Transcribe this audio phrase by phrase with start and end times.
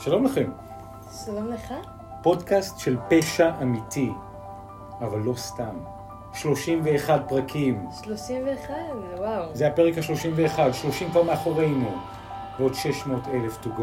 [0.00, 0.50] שלום לכם,
[1.24, 1.74] שלום לך.
[2.22, 4.12] פודקאסט של פשע אמיתי,
[5.00, 5.76] אבל לא סתם.
[6.34, 8.74] 31 פרקים, 31,
[9.18, 9.42] וואו.
[9.54, 11.90] זה הפרק ה-31, 30 כבר מאחורינו,
[12.58, 13.80] ועוד 600 אלף to go,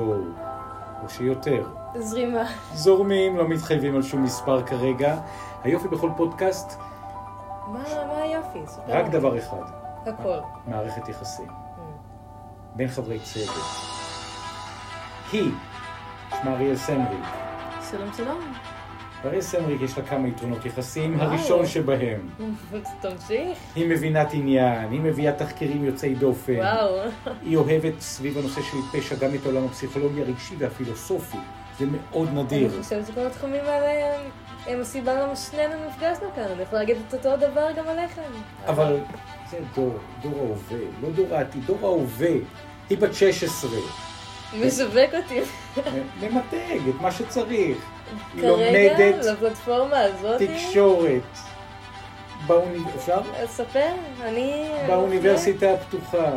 [1.04, 1.68] או שיותר.
[2.00, 2.44] זרימה.
[2.74, 5.18] זורמים, לא מתחייבים על שום מספר כרגע.
[5.64, 6.80] היופי בכל פודקאסט,
[7.68, 8.60] מה מה היופי?
[8.88, 9.06] רק.
[9.06, 9.64] דבר אחד,
[10.06, 10.38] הכל.
[10.68, 11.80] מערכת יחסים, Mm.
[12.76, 13.56] בין חברי צוות.
[15.32, 15.52] היא,
[16.30, 17.24] שמה אריאל סמריק.
[17.92, 18.54] שלום שלום.
[19.26, 21.20] אריאל סמריק יש לה כמה יתרונות יחסים.
[21.20, 22.30] הראשון שבהם.
[23.02, 23.58] תמשיך.
[23.76, 26.54] היא מבינת עניין, היא מביאה תחקירים יוצאי דופן.
[26.56, 27.00] וואו.
[27.42, 31.38] היא אוהבת סביב הנושא של פשע גם את העולם הפסיכולוגי הרגשי והפילוסופי.
[31.80, 32.72] זה מאוד נדיר.
[32.74, 33.86] אני חושבת שכל התחומים האלה
[34.16, 34.30] הם-
[34.68, 36.44] הם הסיבה למה שנינו נפגשנו כאן.
[36.44, 38.22] אני יכולה להגיד את אותו דבר גם עליכם.
[38.68, 38.98] אבל
[39.52, 42.30] זה דור, דור ההווה, לא דור העתיד, דור ההווה.
[42.90, 43.70] היא בת 16,
[44.54, 45.42] משווק אותי
[46.22, 47.78] ממתג את מה שצריך.
[48.42, 50.42] כרגע לפלטפורמה הזאת.
[50.42, 51.22] תקשורת.
[52.48, 52.80] באוני...
[52.96, 53.22] אפשר?
[53.46, 53.90] ספר,
[54.22, 54.70] אני...
[54.88, 56.32] באוניברסיטה הפתוחה.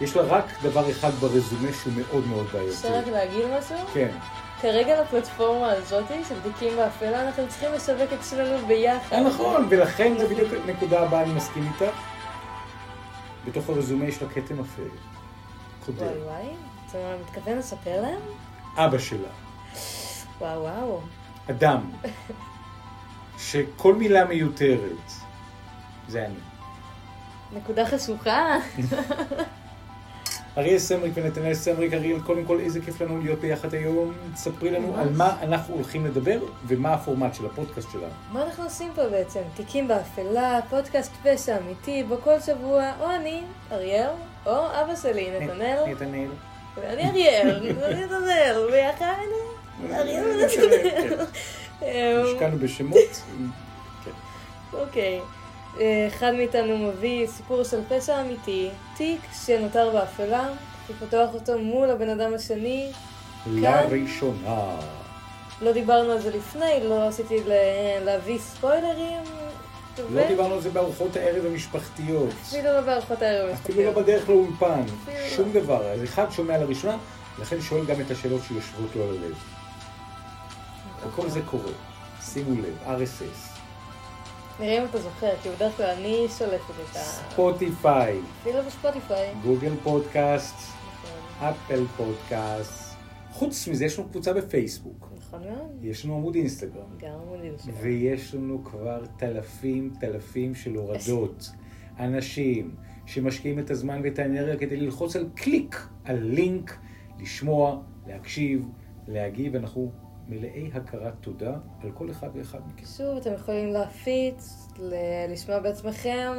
[0.00, 3.10] יש לה רק דבר אחד ברזומה שהוא מאוד מאוד אפשר רק בעייתי.
[3.10, 3.76] להגיד משהו?
[3.94, 4.08] כן.
[4.60, 9.16] כרגע לפלטפורמה הזאת של תיקים באפלה אנחנו צריכים לשווק את שנינו ביחד.
[9.16, 11.94] אה, נכון, ולכן זה בדיוק הנקודה הבאה, אני מסכים איתך.
[13.44, 14.82] בתוך הרזומה יש לה כתם אפל.
[15.86, 15.98] קודם.
[15.98, 16.46] וואי וואי,
[16.94, 18.20] אתה מתכוון לספר להם?
[18.76, 19.28] אבא שלה,
[20.40, 21.00] וואו וואו.
[21.50, 21.90] אדם,
[23.38, 25.12] שכל מילה מיותרת,
[26.08, 26.34] זה אני.
[27.52, 28.56] נקודה חשוכה.
[30.58, 34.12] אריאל סמריק ונתנאל סמריק, אריאל, קודם כל איזה כיף לנו להיות ביחד היום.
[34.34, 34.96] ספרי לנו.
[34.96, 38.12] על מה אנחנו הולכים לדבר ומה הפורמט של הפודקאסט שלנו.
[38.32, 39.40] מה אנחנו עושים פה בעצם?
[39.54, 44.10] תיקים באפלה, פודקאסט פשע אמיתי, בו כל שבוע, או אני, אריאל,
[44.46, 46.28] או אבא שלי, נתנאל, נתנאל.
[46.76, 49.06] ואני אריאל, ואני נתנאל, ויחד
[49.92, 51.26] אריאל ונתנאל.
[51.82, 51.88] אמ,
[52.24, 53.22] השקענו בשמות.
[54.04, 54.10] כן.
[54.72, 55.20] אוקיי.
[55.80, 60.48] אה, אחד מאיתנו מביא סיפור של פשע אמיתי, תיק שנותר באפלה,
[60.90, 62.92] ופותח אותו מול הבן אדם השני.
[63.46, 64.76] לראשונה.
[65.62, 67.36] לא דיברנו על זה לפני, לא רציתי
[68.04, 69.22] להביא ספוילרים.
[70.10, 72.30] לא דיברנו על זה בארוחות הערב המשפחתיות.
[72.42, 73.50] אפילו לא בארוחות הערב.
[73.50, 74.06] אפילו לא המשפחתיות.
[74.06, 74.82] בדרך לאולפן.
[75.06, 75.12] לא.
[75.36, 75.92] שום דבר.
[75.92, 76.96] אז אחד שומע לראשונה,
[77.38, 79.34] לכן שואל גם את השאלות שיושבות לו על הלב.
[81.08, 81.72] וכל זה קורה.
[82.22, 83.54] שימו לב, RSS,
[84.60, 86.98] נראה אם אתה זוכר, כי בדרך כלל אני שולפת את ה...
[86.98, 89.34] ספוטיפיי, אפילו בספוטיפיי.
[89.42, 90.54] גוגל פודקאסט,
[91.40, 92.94] אפל פודקאסט.
[93.32, 95.84] חוץ מזה יש לנו קבוצה בפייסבוק, נכון מאוד.
[95.84, 97.76] יש לנו עמוד אינסטגרם, גם עמודים שלנו.
[97.78, 101.50] ויש לנו כבר תלפים תלפים של הורדות.
[101.98, 102.74] אנשים
[103.06, 106.78] שמשקיעים את הזמן ואת האנרגיה כדי ללחוץ על קליק, על לינק,
[107.20, 108.68] לשמוע, להקשיב,
[109.08, 109.92] להגיב, אנחנו
[110.28, 112.86] מלאי הכרת תודה על כל אחד ואחד מכם.
[112.86, 114.68] שוב, אתם יכולים להפיץ,
[115.28, 116.32] לשמוע בעצמכם.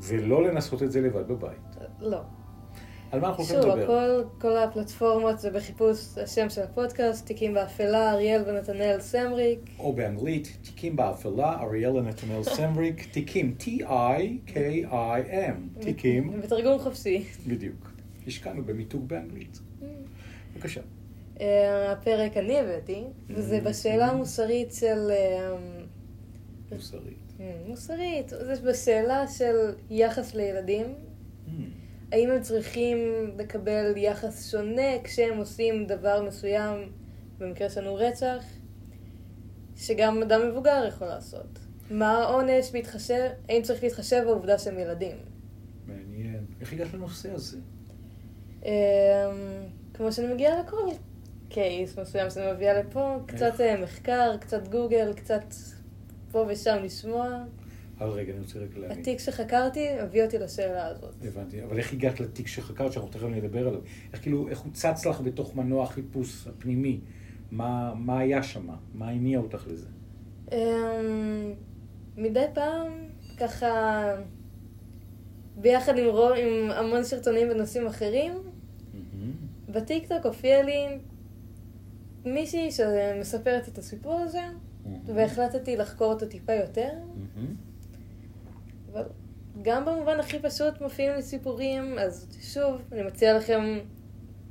[0.00, 1.76] ולא לנסות את זה לבד בבית.
[2.00, 2.20] לא.
[3.12, 3.82] על מה אנחנו הולכים שוב, לדבר?
[3.82, 9.60] הכל, כל הפלטפורמות זה בחיפוש השם של הפודקאסט, תיקים באפלה, אריאל ונתנאל סמריק.
[9.78, 15.00] או באנגלית, תיקים באפלה, אריאל ונתנאל סמריק, תיקים, T-I-K-I-M,
[15.80, 17.24] תיקים, בתרגום חופשי.
[17.46, 17.90] בדיוק.
[18.26, 19.58] השקענו במיתוג באנגלית.
[20.54, 20.80] בבקשה.
[21.40, 25.10] אה, הפרק אני הבאתי, וזה בשאלה המוסרית של...
[25.10, 25.56] אה,
[26.72, 27.32] מוסרית.
[27.40, 30.86] אה, מוסרית, זה בשאלה של יחס לילדים.
[32.12, 32.98] האם הם צריכים
[33.38, 36.92] לקבל יחס שונה כשהם עושים דבר מסוים,
[37.38, 38.44] במקרה שלנו רצח,
[39.76, 41.58] שגם אדם מבוגר יכול לעשות?
[41.90, 45.16] מה העונש בהתחשב, האם צריך להתחשב בעובדה שהם ילדים?
[45.86, 46.44] מעניין.
[46.60, 47.58] איך הגעת לנושא הזה?
[48.64, 48.70] אמ,
[49.94, 50.88] כמו שאני מגיעה לכל
[51.48, 55.44] קייס מסוים שאני מביאה לפה, קצת אה, מחקר, קצת גוגל, קצת
[56.32, 57.44] פה ושם לשמוע.
[58.00, 58.98] אבל רגע, אני רוצה רגע להבין.
[58.98, 61.14] התיק שחקרתי הביא אותי לשאלה הזאת.
[61.24, 61.64] הבנתי.
[61.64, 63.80] אבל איך הגעת לתיק שחקרת, שאנחנו תכף נדבר עליו?
[64.12, 67.00] איך כאילו, איך הוא צץ לך בתוך מנוע החיפוש הפנימי?
[67.50, 68.68] מה, מה היה שם?
[68.94, 69.86] מה הניע אותך לזה?
[70.52, 71.52] אמ,
[72.16, 72.92] מדי פעם,
[73.36, 74.02] ככה,
[75.56, 78.32] ביחד עם, רוב, עם המון סרטונים בנושאים אחרים.
[79.68, 80.86] בטיקטוק הופיע לי
[82.24, 84.42] מישהי שמספרת את הסיפור הזה,
[85.06, 86.90] והחלטתי לחקור אותו טיפה יותר.
[89.62, 93.78] גם במובן הכי פשוט מופיעים לי סיפורים, אז שוב, אני מציעה לכם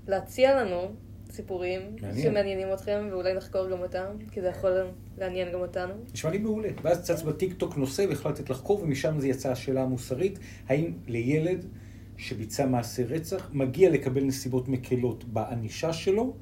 [0.07, 0.91] להציע לנו
[1.31, 2.23] סיפורים מעניין.
[2.23, 4.71] שמעניינים אתכם, ואולי נחקור גם אותם, כי זה יכול
[5.17, 5.93] לעניין גם אותנו.
[6.13, 6.69] נשמע לי מעולה.
[6.81, 11.65] ואז צץ בטיקטוק נושא והחלטת לחקור, ומשם זה יצאה השאלה המוסרית, האם לילד
[12.17, 16.33] שביצע מעשה רצח מגיע לקבל נסיבות מקלות בענישה שלו,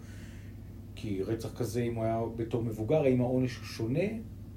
[0.96, 4.08] כי רצח כזה, אם הוא היה בתור מבוגר, האם העונש הוא שונה,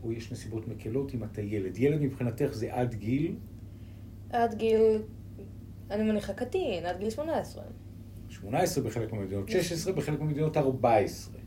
[0.03, 1.79] או יש נסיבות מקלות אם אתה ילד.
[1.79, 3.35] ילד מבחינתך זה עד גיל
[4.31, 5.03] עד גיל,
[5.91, 7.63] אני מניחה קטין, עד גיל 18.
[8.29, 11.39] 18 בחלק מהמדינות, 16 בחלק מהמדינות 14.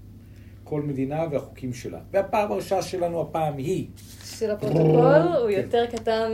[0.63, 1.99] כל מדינה והחוקים שלה.
[2.11, 3.87] והפעם הראשונה שלנו הפעם היא
[4.25, 5.61] של הפרוטוקול הוא כן.
[5.61, 6.31] יותר קטן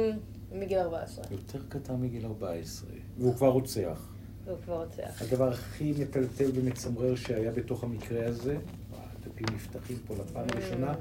[0.52, 1.26] מגיל 14.
[1.32, 4.14] יותר קטן מגיל 14, והוא כבר רוצח.
[4.46, 5.22] והוא כבר רוצח.
[5.22, 8.58] הדבר הכי מטלטל ומצמרר שהיה בתוך המקרה הזה,
[8.94, 10.94] הדפים נפתחים פה לפעם הראשונה.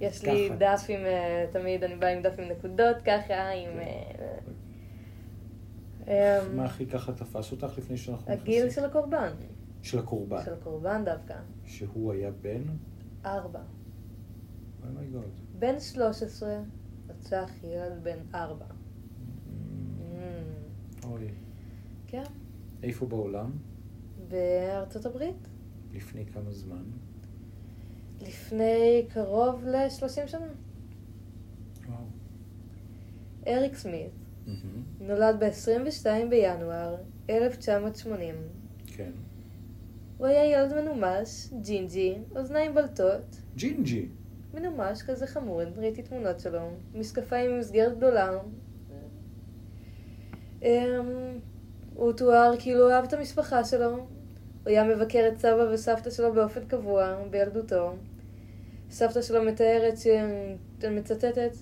[0.00, 0.50] יש לי.
[0.58, 3.70] דף עם, אה, תמיד אני באה עם דף עם נקודות ככה, עם...
[6.08, 9.32] אה, מה הכי ככה תפס אותך לפני שאנחנו הגיל של הקורבן.
[9.82, 11.34] של הקורבן, של הקורבן דווקא.
[11.64, 12.62] שהוא היה בן?
[13.24, 13.60] ארבע.
[14.88, 15.30] אומייגוד.
[15.58, 16.60] בן 13
[17.08, 18.66] רצח ילד בן ארבע.
[21.04, 21.28] אוי.
[22.06, 22.24] כן.
[22.82, 23.50] איפה בעולם?
[24.28, 25.48] בארצות הברית.
[25.92, 26.82] לפני כמה זמן?
[28.20, 30.46] לפני קרוב ל-30 שנה.
[31.88, 32.04] וואו.
[33.46, 34.10] אריק סמית
[34.64, 34.82] מהמם.
[35.00, 36.96] נולד ב-22 בינואר
[37.30, 38.34] 1980.
[38.86, 39.10] כן.
[40.18, 44.08] הוא היה ילד מנומש, ג'ינג'י, אוזניים בולטות, ג'ינג'י.
[44.54, 48.38] מנומש כזה חמוד, ראיתי תמונות שלו, משקפיים עם מסגרת גדולה.
[50.62, 51.38] אמ,
[51.94, 54.06] הוא תואר כאילו אהב את המשפחה שלו, הוא
[54.64, 57.92] היה מבקר את סבא וסבתא שלו באופן קבוע בילדותו.
[58.90, 60.06] סבתא שלו מתארת, ש...
[60.84, 61.52] אני מצטטת,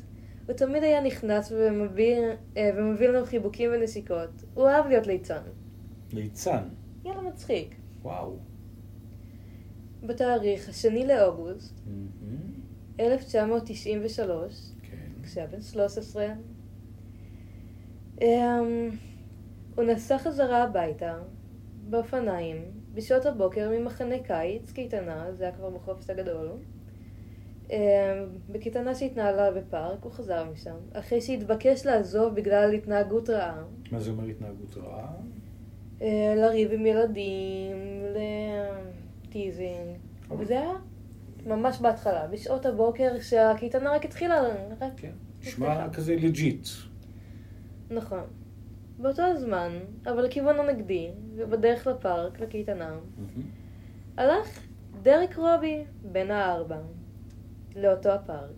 [0.49, 2.17] הוא תמיד היה נכנס ומביא,
[2.57, 4.45] אה, ומביא לנו חיבוקים ונשיקות.
[4.55, 5.43] הוא אהב להיות ליצן.
[6.13, 6.69] ליצן.
[7.05, 7.75] ילד מצחיק.
[8.03, 8.37] וואו.
[10.03, 12.53] בתאריך השני לאוגוסט מהמם.
[13.01, 15.23] 1993, כן.
[15.23, 16.27] כשהיה בן 13,
[18.21, 18.27] אמ,
[19.77, 21.19] הוא נסע חזרה הביתה
[21.91, 22.63] באופניים
[22.95, 26.49] בשעות הבוקר ממחנה קיץ, קייטנה, זה היה כבר בחופש הגדול.
[27.71, 27.77] אמ,
[28.49, 33.63] בקייטנה שהתנהלה בפארק, הוא חזר משם, אחרי שהתבקש לעזוב בגלל התנהגות רעה.
[33.93, 35.13] מה זה אומר התנהגות רעה?
[36.03, 37.77] אה, לריב עם ילדים,
[39.27, 39.97] לטיזינג,
[40.31, 40.45] אוקיי.
[40.45, 40.73] וזה היה
[41.47, 44.43] ממש בהתחלה, בשעות הבוקר שהקייטנה רק התחילה,
[44.81, 44.93] רק...
[44.97, 45.13] כן.
[45.41, 46.67] נשמע כזה legit.
[47.91, 48.25] נכון.
[48.99, 52.99] באותו הזמן, אבל לכיוון הנגדי, ובדרך לפארק, לקייטנה.
[54.17, 54.61] הלך
[55.03, 56.79] דרק רובי, בן הארבע,
[57.79, 58.57] לאותו הפארק.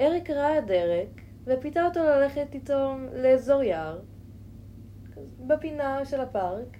[0.00, 4.00] אריק ראה את דרק, ופיתה אותו ללכת איתו לאזור יער,
[5.46, 6.76] בפינה של הפארק,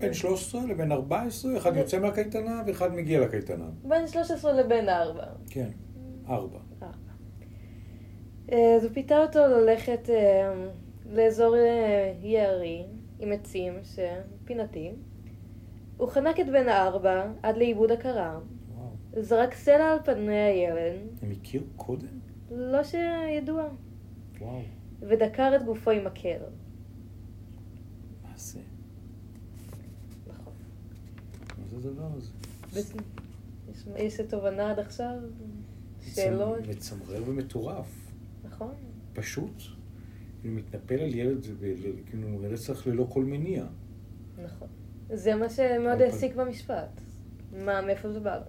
[0.00, 3.64] בין 13 לבין 14, אחד יוצא מהקייטנה ואחד מגיע לקייטנה.
[3.84, 5.24] בין 13 לבין הארבע.
[5.50, 5.68] כן.
[6.28, 6.58] ארבע.
[8.52, 10.52] אה, אז הוא פיתה אותו ללכת אה,
[11.12, 12.86] לאזור אה, יערי
[13.18, 14.92] עם עצים שפינתי.
[15.96, 18.38] הוא חנק את בן הארבע עד לאיבוד הכרה.
[19.18, 22.06] זרק סלע על פני הילד, הם הכירו קודם?
[22.50, 23.68] לא שידוע,
[24.40, 24.62] וואו.
[25.00, 26.38] ודקר את גופו עם מקל.
[28.24, 28.58] מה זה?
[30.28, 30.52] נכון.
[31.58, 32.30] מה זה הדבר הזה?
[32.74, 32.98] בעצם,
[33.72, 35.16] יש- יש תובנה עד עכשיו?
[36.02, 36.58] שאלות?
[36.58, 38.10] מצמ- מצמרר ומטורף.
[38.44, 38.74] נכון.
[39.12, 39.62] פשוט.
[40.40, 41.74] כאילו מתנפל על ילד, ב-
[42.06, 43.64] כאילו רצח ללא כל מניע.
[44.44, 44.68] נכון.
[45.12, 46.00] זה מה שמאוד.
[46.00, 47.00] העסיק במשפט.
[47.64, 48.42] מה, מאיפה זה בא לו.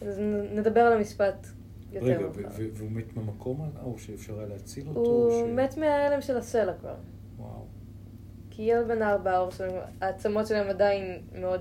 [0.00, 0.18] אז
[0.52, 1.46] נדבר על המשפט
[1.92, 5.00] יותר רגע, והוא מת במקום, או שאפשר היה להציל אותו?
[5.00, 6.94] הוא מת מההלם של הסלע כבר.
[7.38, 7.64] וואו.
[8.50, 9.48] כי ילד בן ארבע,
[10.00, 11.60] העצמות שלהם עדיין מאוד.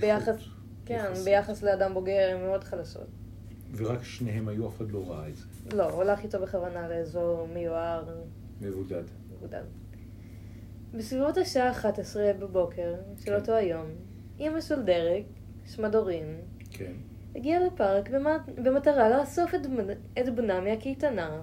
[0.00, 0.36] ביחס,
[0.84, 1.12] כן.
[1.24, 3.06] ביחס לאדם בוגר הן מאוד חלשות.
[3.76, 5.44] ורק שניהם היו, אף אחד לא ראה את זה.
[5.76, 8.04] לא, הוא הלך איתו בכוונה לאזור מיוער,
[8.60, 9.02] מבודד.
[9.36, 9.64] מבודד.
[10.94, 13.34] בסביבות השעה 11 בבוקר של כן.
[13.34, 13.86] אותו היום,
[14.40, 15.24] אמא של דרק,
[15.66, 16.40] שמה דורין,
[16.70, 16.92] כן.
[17.36, 21.42] הגיעה לפארק במט- במטרה לאסוף את, בנ- את בנה מהקייטנה,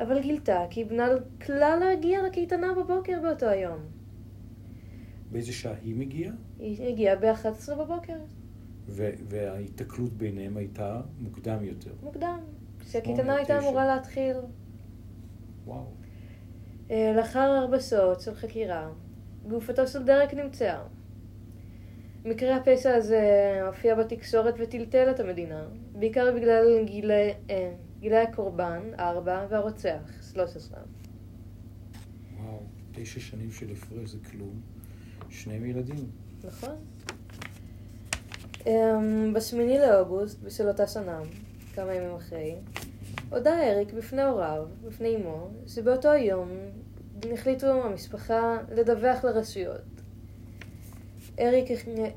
[0.00, 1.06] אבל גילתה כי בנה
[1.46, 3.78] כלל לא הגיעה לקייטנה בבוקר באותו היום.
[5.32, 6.32] באיזה שעה היא מגיעה?
[6.58, 8.16] היא הגיעה ב-11 בבוקר,
[8.88, 11.90] ו- וההיתקלות ביניהם הייתה מוקדם יותר.
[12.02, 12.40] מוקדם,
[12.80, 13.58] כשהקייטנה הייתה.
[13.58, 14.36] אמורה להתחיל.
[15.64, 15.84] וואו.
[16.90, 18.90] אה, לאחר ארבע שעות של חקירה,
[19.48, 20.82] גופתו של דרק נמצאה.
[22.24, 23.22] מקרה הפשע הזה
[23.66, 30.80] הופיע בתקשורת וטלטל את המדינה, בעיקר בגלל גילי, אה, גילי הקורבן, 4, והרוצח, 13.
[32.36, 32.62] וואו.
[32.92, 34.60] תשע שנים של הפרש זה כלום.
[35.30, 36.10] שניהם ילדים.
[36.44, 36.76] נכון.
[38.66, 41.20] אמ, בשמיני לאוגוסט בשל אותה שנה,
[41.74, 42.54] כמה ימים אחרי,
[43.30, 46.48] הודה אריק בפני הוריו, בפני אמו, שבאותו יום
[47.32, 49.99] החליטו המשפחה לדווח לרשויות.
[51.40, 51.70] אריק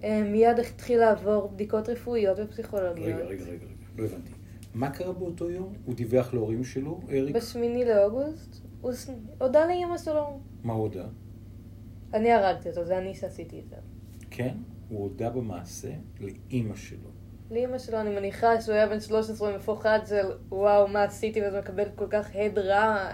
[0.03, 3.07] אה, מיד התחיל לעבור בדיקות רפואיות ופסיכולוגיות.
[3.07, 3.65] רגע, רגע, רגע, רגע,
[3.97, 4.31] לא הבנתי.
[4.73, 5.73] מה קרה באותו יום?
[5.85, 7.35] הוא דיווח להורים שלו, אריק?
[7.35, 8.91] בשמיני לאוגוסט, הוא
[9.39, 10.39] הודה לאימא שלו.
[10.63, 11.05] מה הוא הודה?
[12.13, 13.75] אני הרגתי אותו, זה אני שעשיתי את זה.
[14.31, 14.55] כן,
[14.89, 17.09] הוא הודה במעשה לאימא שלו.
[17.51, 21.85] לאימא שלו, אני מניחה שהוא היה בן 13 מפוחד של וואו, מה עשיתי וזה מקבל
[21.95, 23.09] כל כך הד רע.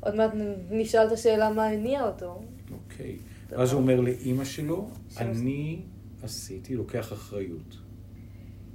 [0.00, 0.30] עוד מעט
[0.70, 2.42] נשאל את השאלה מה הניע אותו.
[2.72, 3.16] אוקיי.
[3.16, 3.31] טוב.
[3.54, 5.82] אז הוא אומר לאימא שלו, אני
[6.22, 7.76] עשיתי, לוקח אחריות.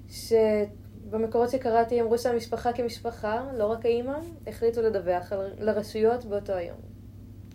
[0.09, 4.17] שבמקורות שקראתי אמרו שהמשפחה כמשפחה, לא רק האימא,
[4.47, 6.77] החליטו לדווח על- לרשויות באותו היום.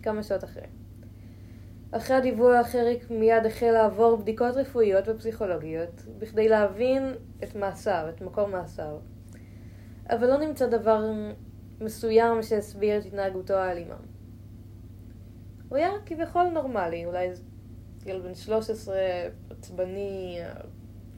[0.03, 0.63] כמה שעות אחרי.
[1.91, 7.03] אחרי הדיווח, אריק מיד החל לעבור בדיקות רפואיות ופסיכולוגיות, בכדי להבין
[7.43, 8.95] את מעשיו, את מקור מעשיו.
[10.09, 11.11] אבל לא נמצא דבר
[11.81, 13.95] מסוים שהסביר את התנהגותו האלימה.
[15.73, 17.27] הוא היה כביכול נורמלי, אולי
[18.05, 18.95] ילד בן 13,
[19.49, 20.37] עצבני,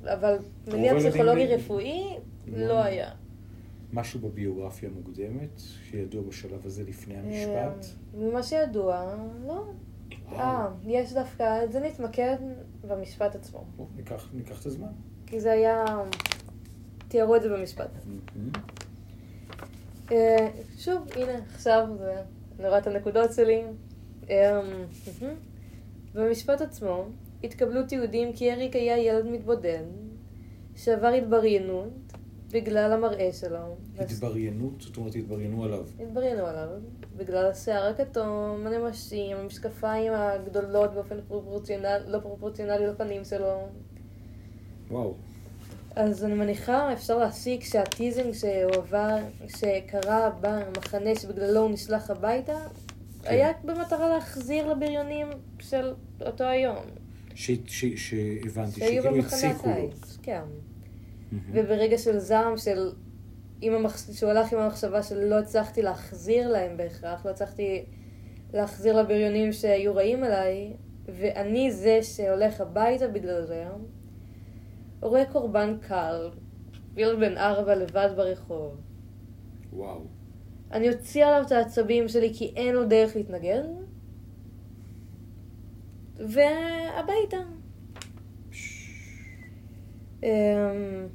[0.03, 2.03] אבל מניע פסיכולוגי הילדים- רפואי
[2.47, 2.67] לא.
[2.67, 3.11] לא היה.
[3.93, 7.85] משהו בביוגרפיה מוקדמת, שידוע בשלב הזה לפני המשפט?
[7.85, 9.63] אה, ממה שידוע, לא.
[10.31, 12.35] אה, יש דווקא, זה נתמקד
[12.87, 13.63] במשפט עצמו.
[13.95, 14.87] ניקח, ניקח את הזמן.
[15.25, 15.85] כי זה היה...
[17.07, 17.89] תיארו את זה במשפט.
[20.11, 20.47] אה,
[20.77, 22.21] שוב, הנה, עכשיו זה...
[22.59, 23.63] אני רואה את הנקודות שלי.
[24.29, 25.35] מהמם.
[26.13, 27.05] במשפט עצמו
[27.43, 29.83] התקבלו תיעודים כי אריק היה ילד מתבודד,
[30.75, 31.93] שעבר התבריינות
[32.51, 33.75] בגלל המראה שלו.
[33.99, 35.85] התבריינות, זאת אומרת התבריינו עליו.
[35.99, 36.69] התבריינו עליו
[37.17, 43.67] בגלל השיער הכתום, הנמשים, המשקפיים הגדולות באופן פרופורציונל, לא פרופורציונלי לפנים שלו.
[44.89, 45.13] וואו.
[45.95, 49.17] אז אני מניחה, אפשר להסיק שהטיזינג שהוא עבר,
[49.47, 52.57] שקרה במחנה שבגללו הוא נשלח הביתה,
[53.25, 53.31] כן.
[53.31, 55.27] היה במטרה להחזיר לבריונים
[55.59, 56.85] של אותו היום.
[57.35, 59.89] שהבנתי, שכאילו הציקו לו.
[60.23, 60.41] כן.
[61.51, 62.91] וברגע של זעם, של...
[63.63, 64.01] המחש...
[64.09, 67.85] שהוא הלך עם המחשבה שלא הצלחתי להחזיר להם בהכרח, לא הצלחתי
[68.53, 70.73] להחזיר לבריונים שהיו רעים אליי,
[71.05, 73.65] ואני זה שהולך הביתה בגלל זה,
[75.01, 76.29] רואה קורבן קל,
[76.97, 78.77] ילד בן ארבע לבד ברחוב.
[79.73, 80.14] וואו.
[80.75, 83.63] אני אוציא עליו את העצבים שלי כי אין לו דרך להתנגד,
[86.15, 87.37] והביתה.
[90.23, 91.07] אמ,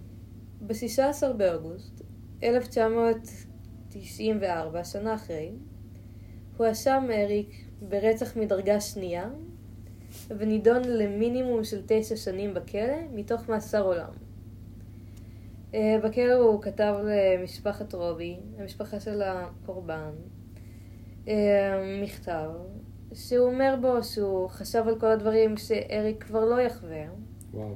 [0.67, 2.03] ב-16 באוגוסט
[2.43, 5.53] 1994, שנה אחרי,
[6.57, 9.31] הואשם אריק ברצח מדרגה שנייה
[10.29, 14.30] ונידון למינימום של תשע שנים בכלא מתוך מאסר עולם.
[15.75, 20.11] אה, בכלא הוא כתב למשפחת רובי, המשפחה של הקורבן,
[21.29, 22.51] אה, מכתב,
[23.15, 27.03] שהוא אומר בו שהוא חשב על כל הדברים שאריק כבר לא יחווה.
[27.55, 27.75] וואו.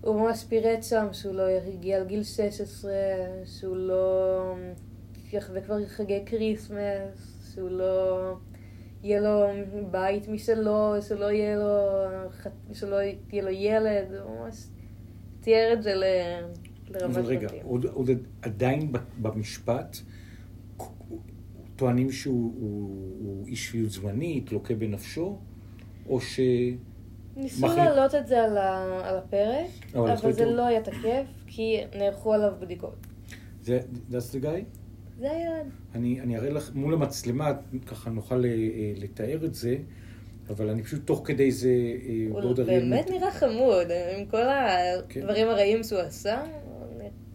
[0.00, 2.92] הוא ממש פירט שם שהוא לא יגיע לגיל 16,
[3.44, 4.54] שהוא לא
[5.32, 8.32] יחווה כבר חגי כריסמס, שהוא לא
[9.02, 9.46] יהיה לו
[9.90, 11.76] בית משלו, שלא יהיה לו,
[12.72, 14.66] שלא יהיה לו ילד, הוא ממש
[15.40, 16.04] תיאר את זה ל...
[17.04, 17.48] אבל רגע.
[17.62, 18.10] עוד, עוד
[18.42, 18.92] עדיין
[19.22, 19.96] במשפט
[21.76, 22.90] טוענים שהוא הוא,
[23.20, 25.38] הוא אי שפיות זמנית, לוקה בנפשו,
[26.08, 26.40] או ש...
[27.36, 29.00] ניסו מחליט- להעלות את זה על, ה...
[29.08, 33.06] על הפרק, אבל אבל, זה לא היה תקף, כי נערכו עליו בדיקות.
[33.62, 33.80] זה,
[34.10, 34.64] that's the guy?
[35.18, 35.70] זה הילד.
[35.94, 37.52] אני, אני אראה לך מול המצלמה,
[37.86, 38.50] ככה נוכל אה,
[38.96, 39.76] לתאר את זה,
[40.50, 42.54] אבל אני פשוט תוך כדי זה, אה, הוא.
[42.54, 43.86] באמת נראה חמוד,
[44.18, 44.42] עם כל
[45.08, 45.20] כן.
[45.20, 46.42] הדברים הרעים שהוא עשה.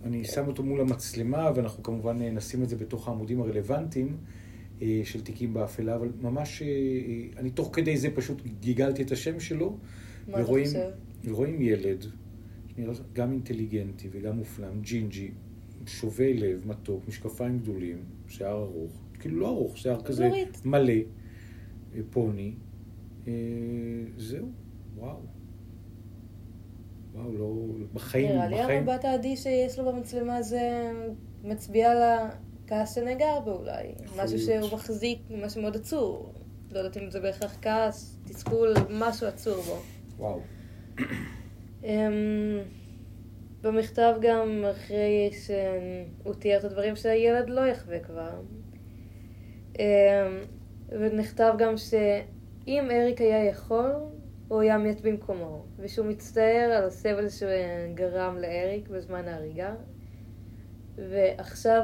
[0.04, 4.18] אני שם אותו מול המצלמה, ואנחנו כמובן אה, נשים את זה בתוך העמודים הרלוונטיים
[4.82, 6.68] אה, של תיקים באפלה, אבל ממש, אה,
[7.38, 9.78] אני תוך כדי זה פשוט גיגלתי את השם שלו,
[10.28, 10.90] מה אתה ורואים, חושב?
[11.24, 12.06] ורואים ילד,
[12.68, 15.32] שנראה גם אינטליגנטי וגם מופלם, ג'ינג'י,
[15.86, 20.66] שובה לב, מתוק, משקפיים גדולים, שיער ארוך, כאילו לא ארוך, שיער כזה זורית.
[20.66, 20.94] מלא,
[22.10, 22.54] פוני,
[24.18, 24.50] זהו,
[24.96, 25.20] וואו.
[27.14, 27.54] וואו, לא,
[27.94, 30.92] בחיים, נראה לי בחיים, המבט העדי שיש לו במצלמה זה
[31.44, 31.98] מצביע על
[32.66, 33.94] הכעס שנגע בו אולי.
[34.18, 34.40] משהו.
[34.40, 36.34] שהוא מחזיק, משהו מאוד עצור.
[36.72, 39.80] לא יודעת אם זה בהכרח כעס, תסכול, משהו עצור בו.
[40.18, 40.40] וואו.
[41.84, 42.60] אמ,
[43.62, 48.42] במכתב גם אחרי שהוא תיאר את הדברים שהילד לא יחווה כבר.
[49.80, 49.84] אמ,
[50.90, 53.92] ונכתב גם שאם אריק היה יכול,
[54.48, 59.76] הוא היה מת במקומו, ושהוא מצטער על הסבל שגרם לאריק בזמן ההריגה,
[60.96, 61.84] ועכשיו,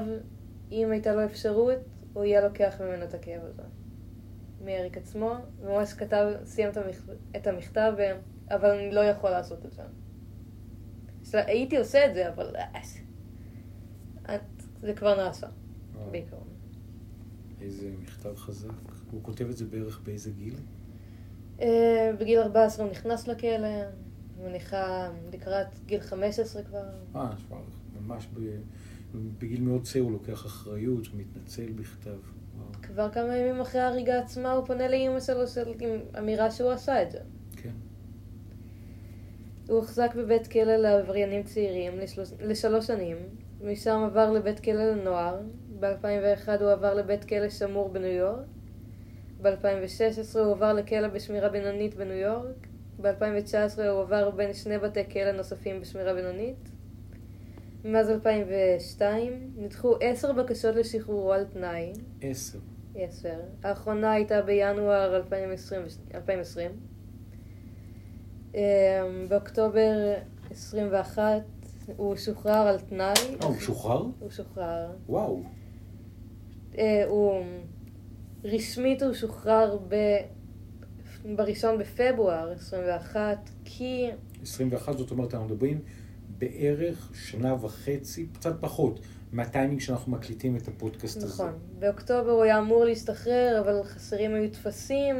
[0.72, 1.78] אם הייתה לו אפשרות,
[2.14, 3.62] הוא יהיה לוקח ממנו את הכאב הזה.
[4.66, 8.20] מאריק עצמו, ממש כתב, סיים את המכ- את המכתב, ו-
[8.56, 9.82] אבל אני לא יכול לעשות את זה.
[11.40, 12.80] הייתי עושה את זה, אבל אה,
[14.36, 14.42] את-
[14.82, 15.48] זה כבר נעשה,
[16.12, 16.48] בעיקרון.
[17.62, 18.70] איזה מכתב חזק.
[19.12, 20.56] הוא כותב את זה בערך באיזה גיל?
[21.62, 23.68] אה, בגיל 14 הוא נכנס לכלא,
[24.44, 26.84] מניחה לקראת גיל 15 כבר.
[27.16, 27.30] אה,
[28.02, 28.40] ממש ב...
[29.40, 32.18] בגיל מאוד צעיר הוא לוקח אחריות, מתנצל בכתב.
[32.82, 35.90] כבר כמה ימים אחרי ההריגה עצמה הוא פונה לאימא שלו של- עם
[36.20, 37.20] אמירה שהוא עשה את זה.
[37.56, 37.72] כן.
[39.70, 43.18] הוא הוחזק בבית כלא לעבריינים צעירים לשלוש, לשלוש שנים,
[43.64, 45.40] משם עבר לבית כלא לנוער,
[45.80, 48.46] ב-2001 הוא עבר לבית כלא שמור בניו יורק,
[49.42, 52.68] ב-2016 הוא עבר לכלא בשמירה בינונית בניו יורק,
[53.02, 56.70] ב-2019 הוא עבר בין שני בתי כלא נוספים בשמירה בינונית.
[57.86, 62.60] מאז 2002 נדחו עשר בקשות לשחרורו על תנאי, עשר.
[62.96, 63.40] עשר.
[63.64, 65.82] האחרונה הייתה בינואר 2020.
[66.14, 66.72] 2020.
[68.56, 68.60] אמ,
[69.30, 70.14] באוקטובר
[70.52, 71.24] 21
[71.98, 73.14] הוא שוחרר על תנאי.
[73.42, 74.04] אה, הוא שוחרר?
[74.20, 74.92] הוא שוחרר.
[75.10, 75.44] וואו.
[76.78, 77.44] אה, הוא...
[78.44, 79.96] רשמית הוא שוחרר ב...
[81.36, 84.10] בראשון בפברואר 21, כי
[84.42, 85.82] 21, זאת אומרת, אנחנו מדברים
[86.38, 89.00] בערך שנה וחצי, קצת פחות,
[89.32, 91.28] מהטיימינג שאנחנו מקליטים את הפודקאסט הזה.
[91.28, 95.16] נכון, באוקטובר הוא היה אמור להשתחרר, אבל חסרים היו טפסים,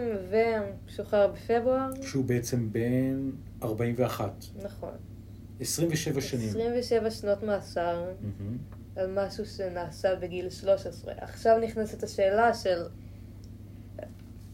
[0.88, 1.90] ושוחרר בפברואר.
[2.02, 3.32] שהוא בעצם בן
[3.64, 4.32] 41.
[4.64, 4.92] נכון.
[5.60, 6.50] 27 שנים.
[6.50, 8.58] 27 שנות מאסר מהמם.
[8.96, 11.14] על משהו שנעשה בגיל 13.
[11.18, 12.82] עכשיו נכנסת השאלה של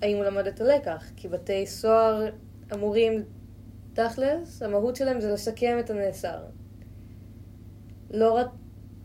[0.02, 2.30] האם הוא למד את הלקח, כי בתי סוהר
[2.74, 3.24] אמורים,
[3.94, 6.40] תכלס, המהות שלהם זה לשקם את הנאסר.
[8.12, 8.48] לא רק,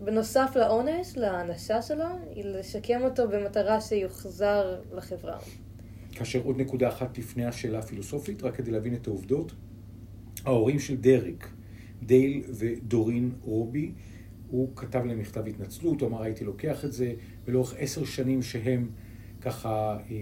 [0.01, 2.05] בנוסף לעונש, להענשה שלו,
[2.35, 5.39] היא לשקם אותו במטרה שיוחזר לחברה.
[6.13, 9.53] כאשר עוד נקודה אחת לפני השאלה הפילוסופית, רק כדי להבין את העובדות.
[10.45, 11.49] ההורים של דרק,
[12.03, 13.93] דייל ודורין רובי,
[14.51, 18.91] הוא כתב להם מכתב התנצלות, הוא אמר הייתי לוקח את זה, ולאורך עשר שנים שהם
[19.41, 20.17] ככה, אה,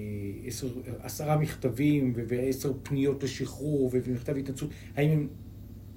[0.47, 0.67] עשר,
[1.03, 5.29] עשרה מכתבים ועשר פניות לשחרור ומכתב התנצלות, האם הם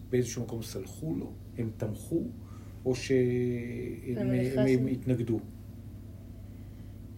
[0.09, 2.23] באיזשהו מקום סלחו לו, הם תמכו,
[2.85, 3.15] או שהם
[4.17, 4.29] הם-
[4.79, 5.39] הם התנגדו?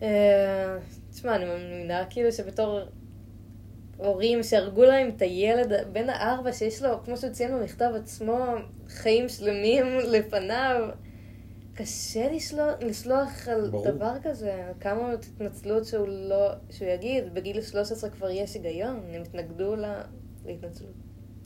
[0.02, 0.78] אה,
[1.12, 2.80] תשמע, אני מאמינה כאילו שבתור
[3.98, 8.46] הורים שהרגו להם את הילד בן הארבע שיש לו, כמו שהוא ציין במכתב עצמו,
[8.88, 10.90] חיים שלמים לפניו,
[11.74, 13.92] קשה לשלוח, לסלוח על ברור.
[13.92, 14.72] דבר כזה.
[14.80, 20.02] כמה התנצלות שהוא לא, שהוא יגיד, בגיל 13 כבר יש היגיון, הם התנגדו לה,
[20.46, 20.94] להתנצלות.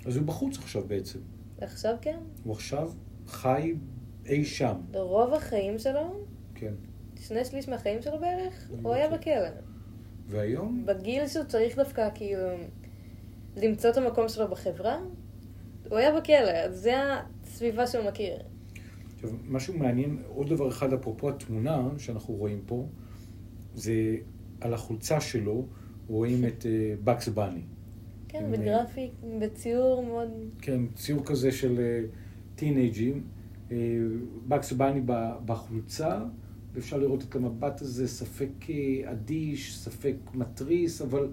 [0.06, 1.20] אז הוא בחוץ עכשיו בעצם.
[1.62, 2.92] עכשיו כן, הוא עכשיו
[3.28, 3.76] חי
[4.26, 6.74] אי שם, רוב החיים שלו, כן.
[7.20, 9.10] שני שליש מהחיים שלו בערך, הוא היה.
[9.10, 9.50] בכלא.
[10.28, 12.50] והיום, בגיל שהוא צריך דווקא כאילו
[13.56, 15.00] למצוא את המקום שלו בחברה,
[15.90, 16.94] הוא היה בכלא, אז זה
[17.44, 18.38] הסביבה שהוא מכיר.
[19.18, 22.86] עכשיו, משהו מעניין, עוד דבר אחד אפרופו התמונה שאנחנו רואים פה,
[23.76, 24.16] זה
[24.62, 25.66] על החולצה שלו
[26.08, 26.66] רואים את
[27.04, 27.62] בקס בני.
[28.28, 30.30] כן, עם, בגרפיק, בציור מאוד...
[30.62, 32.02] כן, ציור כזה של אה,
[32.56, 33.24] טינג'ים,
[34.48, 35.02] בקס בני
[35.46, 36.20] בחולצה,
[36.74, 41.32] ואפשר לראות את המבט הזה, ספק אה, אדיש, ספק מתריס, אבל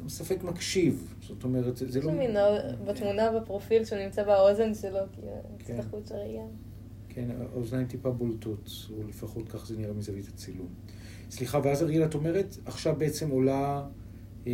[0.00, 1.14] גם ספק מקשיב.
[1.20, 2.10] זאת אומרת, זה, זה יש לא...
[2.10, 2.36] שם מין
[2.84, 5.58] בתמונה בפרופיל שהוא נמצא באוזן שלו, כי כן.
[5.58, 6.44] קצת החוץ הראייה.
[7.14, 10.68] כן, האוזניים טיפה בולטות, או לפחות כך זה נראה מזווית הצילום.
[11.30, 13.84] סליחה, ואז אריאל, את אומרת, עכשיו בעצם עולה,
[14.46, 14.52] אה,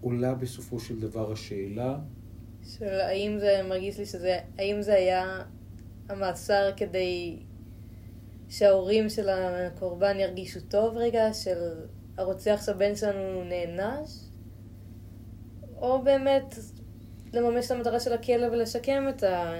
[0.00, 1.98] עולה בסופו של דבר השאלה,
[2.68, 5.42] של האם זה מרגיש לי שזה, האם זה היה
[6.08, 7.38] המאסר כדי
[8.48, 11.58] שההורים של הקורבן ירגישו טוב רגע, של
[12.16, 14.10] הרוצח שהבן שלנו נענש,
[15.76, 16.54] או באמת
[17.32, 19.52] לממש את המטרה של הכלא ולשקם את, ה...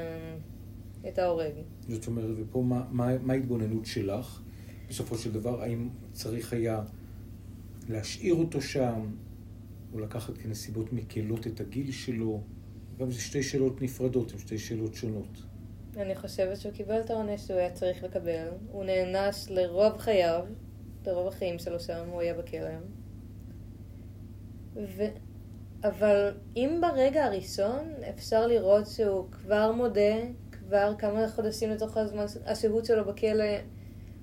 [1.09, 1.53] את ההורג.
[1.88, 4.43] זאת אומרת, ופה מה, מה, מה ההתבוננות שלך,
[4.88, 6.83] בסופו של דבר, האם צריך היה
[7.88, 9.11] להשאיר אותו שם,
[9.93, 12.41] או לקחת כנסיבות מקלות את הגיל שלו?
[12.99, 15.43] גם זה שתי שאלות נפרדות, הן שתי שאלות שונות.
[15.97, 18.49] אני חושבת שהוא קיבל את העונש שהוא היה צריך לקבל.
[18.71, 20.45] הוא נענש לרוב חייו,
[21.07, 22.71] לרוב החיים שלו שם, הוא היה בכלא.
[24.77, 25.03] ו...
[25.85, 30.15] אבל אם ברגע הראשון אפשר לראות שהוא כבר מודה,
[30.73, 33.45] כבר כמה חודשים לתוך הזמן, השהות שלו בכלא,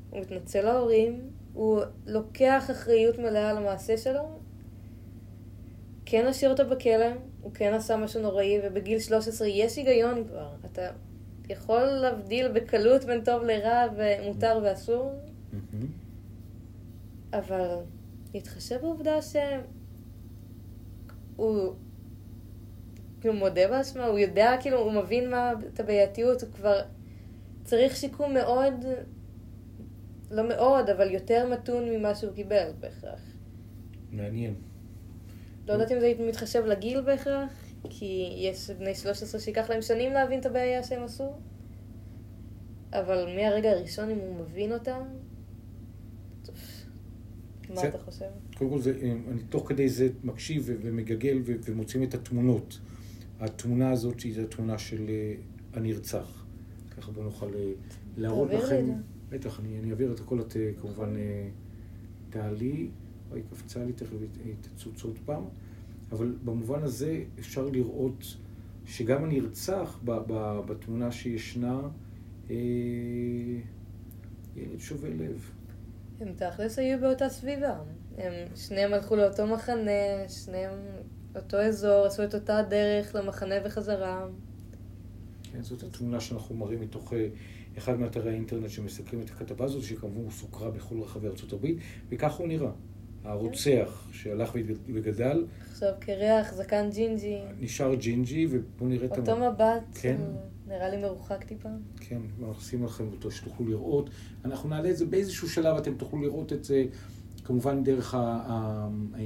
[0.10, 4.40] הוא מתנצל להורים, הוא לוקח אחריות מלאה על המעשה שלו,
[6.06, 7.06] כן השאיר אותו בכלא,
[7.42, 10.50] הוא כן עשה משהו נוראי, ובגיל 13 יש היגיון כבר.
[10.66, 10.88] אתה
[11.50, 15.12] יכול להבדיל בקלות בין טוב לרע ומותר ואסור.
[17.34, 17.76] אבל
[18.34, 19.22] להתחשב בעובדה
[21.38, 21.74] שהוא
[23.22, 26.82] כאילו מודה באשמה, הוא יודע, כאילו, הוא מבין מה, את הבעייתיות, הוא כבר
[27.64, 28.74] צריך שיקום מאוד,
[30.32, 33.20] לא מאוד, אבל יותר מתון ממה שהוא קיבל בהכרח.
[34.12, 34.54] מעניין.
[35.68, 37.52] לא יודעת אם זה מתחשב לגיל בהכרח,
[37.90, 41.30] כי יש בני 13 שייקח להם שנים להבין את הבעיה שהם עשו,
[42.94, 44.96] אבל מהרגע הראשון, אם הוא מבין טוב,
[47.70, 48.26] מה זה- אתה חושב?
[48.58, 48.94] קודם כל, זה,
[49.32, 52.80] אני תוך כדי זה מקשיב ומגגל ומוצאים את התמונות.
[53.40, 55.34] התמונה הזאת היא התמונה של אה,
[55.74, 56.46] הנרצח.
[56.98, 57.72] ככה בוא נוכל אה,
[58.18, 58.86] להראות לכם.
[59.30, 61.50] בטח, אני, אני אעביר את הכל, את אה, כמובן אה,
[62.30, 62.90] תעלי.
[63.32, 65.44] אוי, קפצה לי, תכף היא היא תצוץ עוד פעם.
[66.12, 68.24] אבל במובן הזה אפשר לראות
[68.86, 71.82] שגם הנרצח ב- ב- בתמונה שישנה,
[72.50, 72.56] אה,
[74.56, 75.52] ילד שובה לב.
[76.20, 77.80] הם תכלס היו באותה סביבה.
[78.18, 80.74] הם שניהם הלכו לאותו מחנה, שניהם
[81.40, 84.28] אותו אזור, עשו את אותה דרך למחנה וחזרה.
[85.52, 87.28] כן, זאת התמונה שאנחנו מראים מתוך אה,
[87.78, 91.78] אחד מאתרי האינטרנט שמסקרים את הכתבה הזאת, שכמובן סוקרה בכל רחבי ארצות הברית,
[92.10, 92.72] וכך הוא נראה.
[93.24, 94.56] הרוצח שהלך
[94.94, 99.54] וגדל, עכשיו קרח, זקן ג'ינג'י, נשאר ג'ינג'י, ובואו נראה את אותו המ...
[99.54, 100.18] מבט, כן.
[100.68, 101.70] נראה לי מרוחק טיפה.
[102.00, 104.10] כן, אנחנו נשים לכם אותו שתוכלו לראות.
[104.46, 106.86] אנחנו נעלה את זה באיזשהו שלב, אתם תוכלו לראות את זה,
[107.50, 108.16] כמובן דרך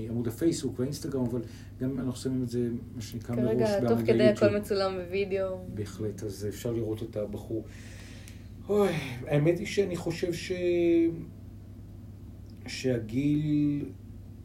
[0.09, 1.41] עמוד הפייסבוק והאינסטגרם, אבל
[1.79, 4.49] גם אנחנו שמים את זה, מה שנקרא, מראש כרגע, בעמוד תוך כדי היוטיוב.
[4.49, 5.57] הכל מצולם בווידאו.
[5.73, 7.65] בהחלט, אז אפשר לראות את הבחור.
[8.69, 8.89] אוי,
[9.27, 10.51] האמת היא שאני חושב ש...
[12.67, 13.85] שהגיל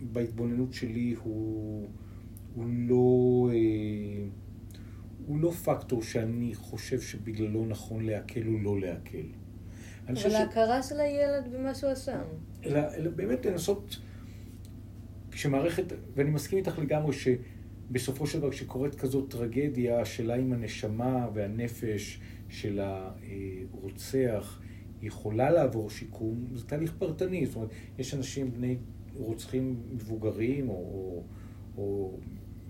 [0.01, 1.89] בהתבוננות שלי הוא,
[2.55, 3.49] הוא לא...
[3.53, 4.25] אה,
[5.27, 9.27] הוא לא פקטור שאני חושב שבגללו נכון להקל או לא להקל.
[10.09, 12.23] אני אבל ההכרה של הילד במה שהוא עשה.
[12.65, 13.97] אלא, אלא באמת לנסות,
[15.31, 22.21] כשמערכת, ואני מסכים איתך לגמרי שבסופו של דבר כשקורית כזאת טרגדיה, השאלה אם הנשמה והנפש
[22.49, 24.61] של הרוצח
[25.03, 27.47] יכולה לעבור שיקום, זה תהליך פרטני.
[27.47, 28.77] זאת אומרת, יש אנשים בני
[29.15, 31.23] רוצחים מבוגרים, או, או,
[31.77, 32.19] או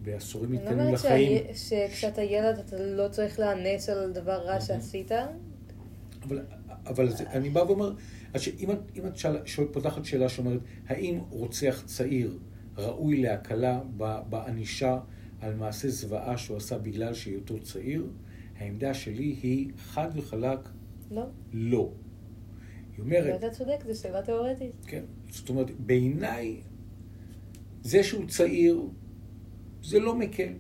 [0.03, 1.43] בעשורים אני לא מתקדמים אומרת לחיים.
[1.55, 4.61] שכשאתה ילד אתה לא צריך להיענש על דבר רע מהמם.
[4.61, 5.11] שעשית.
[6.23, 6.41] אבל,
[6.89, 7.93] אבל זה, אני בא ואומר,
[8.35, 12.39] אז שאם את, אם את שאל, שואל, פותחת שאלה שאומרת, האם רוצח צעיר
[12.77, 13.81] ראוי להקלה
[14.29, 14.99] בענישה
[15.41, 18.07] על מעשה זוועה שהוא עשה בגלל שהיותו צעיר?
[18.59, 20.69] העמדה שלי היא חד וחלק
[21.11, 21.91] לא, לא.
[22.97, 24.73] היא אומרת, ואתה צודק, זו שאלה תיאורטית.
[24.87, 26.57] כן, זאת אומרת, בעיניי,
[27.83, 28.83] זה שהוא צעיר,
[29.83, 30.53] זה לא מקל.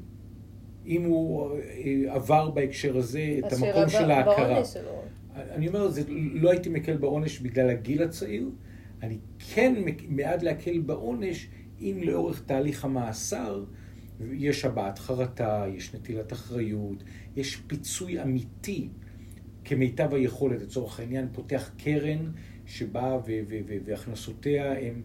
[0.86, 4.62] אם הוא אה, עבר בהקשר הזה את המקום של ההכרה.
[5.38, 8.50] אני אומר, זה, לא הייתי מקל בעונש בגלל הגיל הצעיר,
[9.02, 9.74] אני כן
[10.08, 11.48] מעד להקל בעונש
[11.80, 13.64] אם לאורך תהליך המאסר
[14.32, 17.04] יש הבעת חרטה, יש נטילת אחריות,
[17.36, 18.88] יש פיצוי אמיתי
[19.64, 22.30] כמיטב היכולת, לצורך העניין, פותח קרן
[22.66, 23.18] שבאה
[23.84, 25.02] והכנסותיה הן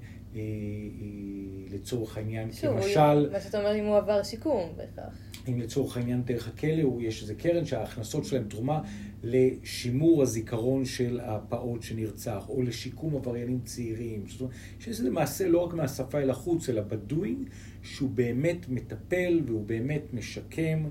[1.69, 5.17] לצורך העניין, שוב, כמשל, מה שאתה אומר אם הוא עבר שיקום בהכרח.
[5.47, 8.81] אם לצורך העניין דרך הכלא, יש איזה קרן שההכנסות שלהם תרומה
[9.23, 14.23] לשימור הזיכרון של הפעוט שנרצח, או לשיקום עבריינים צעירים.
[14.27, 17.49] זאת אומרת, שזה למעשה לא רק מהשפה אל החוץ, אלא בדואינג,
[17.81, 20.83] שהוא באמת מטפל, והוא באמת משקם,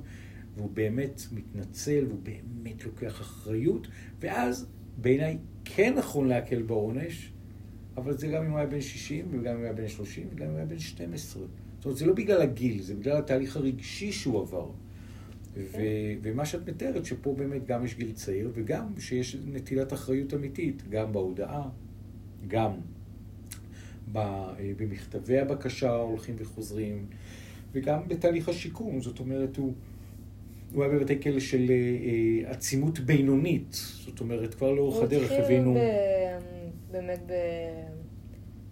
[0.57, 3.88] והוא באמת מתנצל, והוא באמת לוקח אחריות,
[4.20, 7.33] ואז בעיניי כן נכון להקל בעונש,
[7.96, 10.44] אבל זה גם אם הוא היה בן 60, וגם אם הוא היה בן 30, וגם
[10.46, 11.42] אם הוא היה בן 12.
[11.76, 14.70] זאת אומרת, זה לא בגלל הגיל, זה בגלל התהליך הרגשי שהוא עבר.
[15.57, 15.78] ו-
[16.22, 21.12] ומה שאת מתארת, שפה באמת גם יש גיל צעיר, וגם שיש נטילת אחריות אמיתית, גם
[21.12, 21.68] בהודעה,
[22.48, 22.70] גם
[24.12, 27.07] ב- במכתבי הבקשה ההולכים וחוזרים,
[27.72, 29.00] וגם בתהליך השיקום.
[29.00, 29.72] זאת אומרת, הוא,
[30.72, 33.72] הוא היה בבתי כלא של אה, אה, עצימות בינונית.
[34.05, 35.70] זאת אומרת, כבר לאורך הדרך הוא הבינו...
[35.76, 36.62] התחיל ב-
[36.92, 37.20] באמת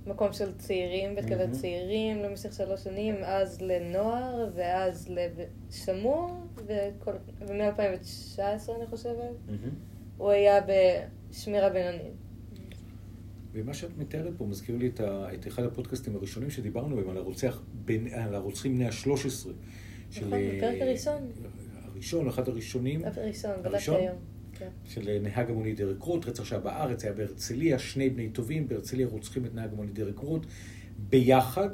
[0.06, 1.52] במקום של צעירים, בית מהמם.
[1.52, 5.12] צעירים למשך שלוש שנים, אז לנוער, ואז
[5.68, 6.30] לשמור,
[7.40, 8.40] ומ-2019
[8.76, 9.30] אני חושבת.
[10.16, 10.60] הוא היה
[11.30, 12.14] בשמירה בינונית.
[13.52, 17.16] ומה שאת מתארת פה מזכיר לי את, ה, את אחד הפודקאסטים הראשונים שדיברנו בהם על,
[17.16, 19.48] הרוצח, בין, על הרוצחים בני ה-13.
[20.10, 21.30] נכון, בפרק הראשון.
[21.84, 23.90] הראשון, אחד הראשונים, הראשון, בדקתי?
[23.90, 24.16] היום.
[24.60, 24.68] כן.
[24.84, 29.44] של נהג המונית דרק רוט, רצח שהיה בארץ, היה בהרצליה, שני בני טובים, בהרצליה רוצחים
[29.46, 30.46] את נהג המונית דרק רוט.
[31.10, 31.68] ביחד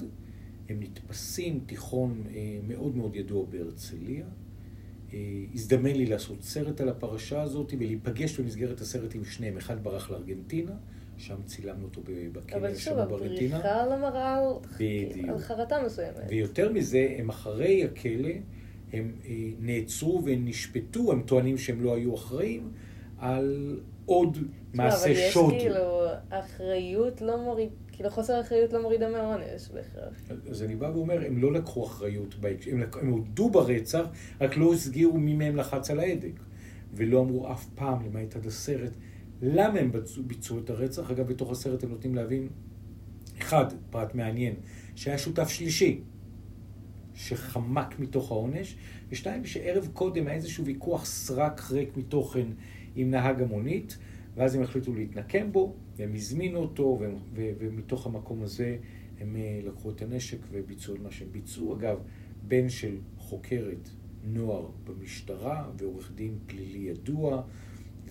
[0.69, 4.27] הם נתפסים, תיכון אה, מאוד מאוד ידוע בהרצליה.
[5.15, 5.19] אה,
[5.55, 9.57] הזדמן לי לעשות סרט על הפרשה הזאת ולהיפגש במסגרת הסרט עם שניהם.
[9.57, 10.73] אחד ברח לארגנטינה,
[11.19, 12.01] שם צילמנו אותו
[12.33, 13.57] בכלא אבל שם שוב, בארגנטינה.
[13.57, 15.29] הבריחה על המראה על- בדיוק.
[15.29, 16.17] על חרטה מסוימת.
[16.29, 18.31] ויותר מזה, הם אחרי הכלא,
[18.93, 22.71] הם אה, נעצרו ונשפטו, הם טוענים שהם לא היו אחראים,
[23.19, 24.39] על עוד
[24.75, 25.45] מעשה שוד.
[25.45, 30.15] אבל יש כאילו, אחריות לא מוריד, כאילו חוסר אחריות לא מורידה מהעונש בהכרח.
[30.51, 32.35] אז אני בא ואומר, הם לא לקחו אחריות,
[32.73, 34.05] הם, לק- הם הודו ברצח,
[34.41, 36.41] רק לא הסגירו מי מהם לחץ על ההדק.
[36.95, 38.93] ולא אמרו אף פעם, למעט עד הסרט,
[39.43, 41.11] למה הם ביצעו, ביצעו את הרצח.
[41.11, 42.49] אגב, בתוך הסרט הם נותנים להבין,
[43.39, 44.55] אחד, פרט מעניין,
[44.95, 46.01] שהיה שותף שלישי,
[47.17, 48.77] שחמק מתוך העונש,
[49.09, 52.47] ושתיים, שערב קודם היה איזשהו ויכוח סרק ריק מתוכן
[52.97, 53.99] עם נהג המונית,
[54.37, 58.77] ואז הם החליטו להתנקם בו, והם הזמינו אותו, והם, ו, ומתוך המקום הזה
[59.21, 61.77] הם אה, לקחו את הנשק וביצעו את מה שהם ביצעו.
[61.77, 61.99] אגב,
[62.49, 63.89] בן של חוקרת
[64.25, 67.43] נוער במשטרה ועורך דין פלילי ידוע,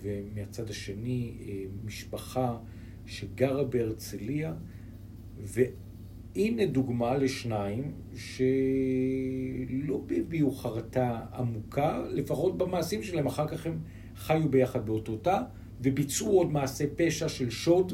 [0.02, 2.58] ומהצד השני אה, משפחה
[3.06, 4.54] שגרה בהרצליה,
[6.36, 13.78] והנה דוגמה לשניים שלא הביעו חרטה עמוקה, לפחות במעשים שלהם, אחר כך הם
[14.16, 15.38] חיו ביחד באותו תא,
[15.80, 17.92] וביצעו עוד מעשה פשע של שוד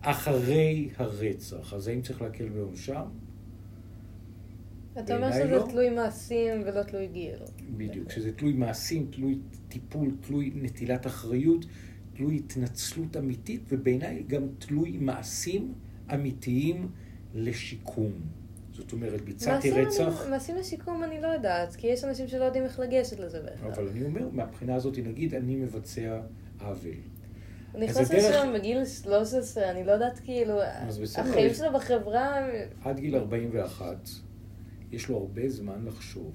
[0.00, 1.74] אחרי הרצח.
[1.74, 3.02] אז האם צריך להקל בעונשם?
[4.98, 5.66] אתה אומר שזה לא.
[5.70, 7.38] תלוי מעשים ולא תלוי גיל.
[7.76, 11.64] בדיוק, שזה תלוי מעשים, תלוי טיפול, תלוי נטילת אחריות,
[12.14, 15.72] תלוי התנצלות אמיתית, ובעיניי גם תלוי מעשים
[16.14, 16.88] אמיתיים
[17.34, 18.12] לשיקום.
[18.72, 22.80] זאת אומרת, ביצעתי רצח, מעשים לשיקום אני לא יודעת, כי יש אנשים שלא יודעים איך
[22.80, 23.78] לגשת לזה בהכרח.
[23.78, 26.20] אבל אני אומר, מהבחינה הזאת, נגיד, אני מבצע
[26.60, 26.94] עוול.
[27.72, 30.60] הוא נכנס לשם בגיל 13, אני לא יודעת כאילו,
[31.16, 32.46] החיים שלו בחברה,
[32.84, 34.08] עד גיל 41,
[34.92, 36.32] יש לו הרבה זמן לחשוב.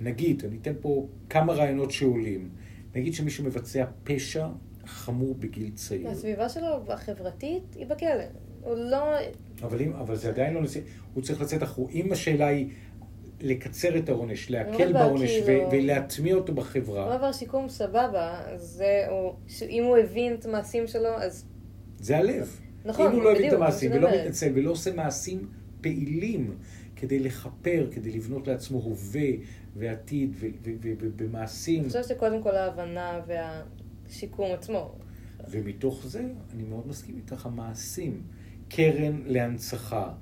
[0.00, 2.50] נגיד, אני אתן פה כמה רעיונות שעולים.
[2.94, 4.48] נגיד שמישהו מבצע פשע
[4.86, 6.08] חמור בגיל צעיר.
[6.08, 8.24] הסביבה שלו החברתית היא בכלא.
[8.62, 9.14] הוא לא...
[9.62, 10.60] אבל, אם, אבל זה עדיין לא
[11.14, 11.88] הוא צריך לצאת אחרו.
[11.88, 12.68] אם השאלה היא
[13.40, 19.04] לקצר את העונש, להקל בעונש כאילו- ו- ולהטמיע אותו הוא בחברה, עבר שיקום סבבה, זה...
[19.10, 19.32] הוא-
[19.68, 21.44] אם הוא הבין את המעשים שלו, אז...
[21.98, 22.60] זה הלב.
[22.84, 24.10] נכון, אם הוא לא הבין את המעשים ולא.
[24.10, 25.48] מתנצל ולא עושה מעשים
[25.80, 26.56] פעילים
[26.96, 29.30] כדי לכפר, כדי לבנות לעצמו הווה
[29.76, 30.34] ועתיד
[30.82, 34.94] ובמעשים, אני חושבת שקודם כל ההבנה והשיקום עצמו.
[35.50, 38.22] ומתוך זה, אני מאוד מסכים איתך, המעשים.
[38.74, 40.12] קרן להנצחה.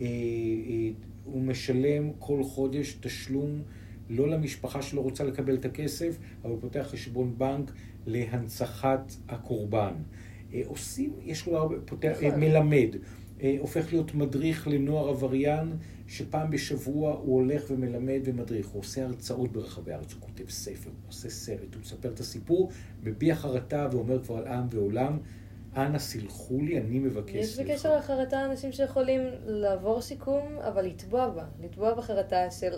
[0.00, 0.90] אה, אה,
[1.24, 3.62] הוא משלם כל חודש תשלום
[4.10, 7.72] לא למשפחה שלא רוצה לקבל את הכסף, אבל הוא פותח חשבון בנק
[8.06, 9.92] להנצחת הקורבן.
[10.54, 12.40] אה, עושים, יש לו הרבה, פותח, נכון.
[12.40, 12.96] מלמד.
[13.58, 15.72] הופך להיות מדריך לנוער עבריין,
[16.06, 18.68] שפעם בשבוע הוא הולך ומלמד ומדריך.
[18.68, 22.70] הוא עושה הרצאות ברחבי הארץ, הוא כותב ספר, הוא עושה סרט, הוא מספר את הסיפור,
[23.02, 25.18] מביע חרטה ואומר כבר על עם ועולם,
[25.76, 27.72] אנא סילחו לי, אני מבקש יש סליחה.
[27.72, 31.44] בקשר לחרטה אנשים שיכולים לעבור שיקום, אבל לטבוע בה.
[31.62, 32.72] לטבוע בחרטה של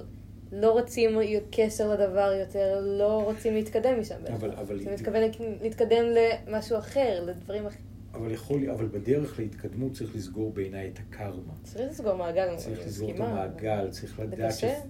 [0.53, 1.19] לא רוצים
[1.51, 4.15] קשר לדבר יותר, לא רוצים להתקדם משם.
[4.35, 5.23] אבל- אבל- אתה מתכוון
[5.63, 6.05] להתקדם
[6.49, 7.85] למשהו אחר, לדברים אחרים.
[8.15, 11.53] אבל יכול, אבל בדרך להתקדמות צריך לסגור בעיניי את הקרמה.
[11.63, 13.21] צריך לסגור מעגל, צריך לסגור את.
[13.21, 14.81] המעגל, צריך לדעת קשה.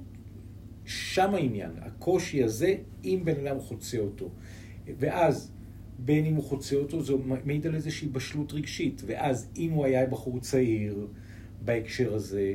[0.84, 4.28] שם העניין, הקושי הזה, אם בן אדם חוצה אותו.
[4.98, 5.52] ואז,
[6.04, 7.12] בין אם הוא חוצה אותו, זה
[7.44, 9.02] מעיד על איזושהי בשלות רגשית.
[9.06, 11.06] ואז, אם הוא היה בחור צעיר
[11.64, 12.54] בהקשר הזה,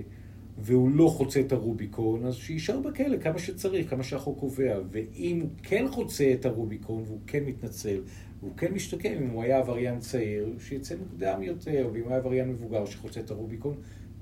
[0.58, 4.80] והוא לא חוצה את הרוביקון, אז שיישאר בכלא כמה שצריך, כמה שהחוק קובע.
[4.92, 8.02] ואם הוא כן חוצה את הרוביקון, והוא כן מתנצל,
[8.40, 12.50] והוא כן משתקם, אם הוא היה עבריין צעיר, שיצא מוקדם יותר, ואם הוא היה עבריין
[12.50, 13.76] מבוגר שחוצה את הרוביקון,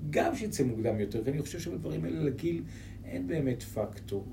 [0.09, 2.63] גם שיצא מוקדם יותר, כי אני חושב שבדברים האלה לגיל
[3.05, 4.25] אין באמת פקטור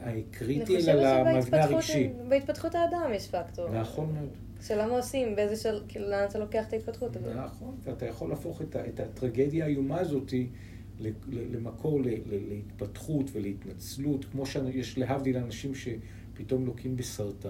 [0.00, 2.08] הקריטי, אלא למבנה הרגשי.
[2.28, 3.70] בהתפתחות האדם יש פקטור.
[3.70, 4.28] נכון מאוד.
[4.60, 5.82] שאלה מה עושים, באיזה של...
[5.88, 7.36] כאילו, לאן אתה לוקח את ההתפתחות הזאת.
[7.36, 12.48] נכון, ואתה יכול להפוך את, ה- את הטרגדיה האיומה הזאת ל- ל- למקור ל- ל-
[12.48, 17.48] להתפתחות ולהתנצלות, כמו שיש להבדיל אנשים שפתאום לוקים בסרטן,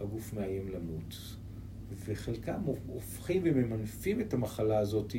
[0.00, 1.14] הגוף מאיים למות,
[2.06, 5.14] וחלקם הופכים וממנפים את המחלה הזאת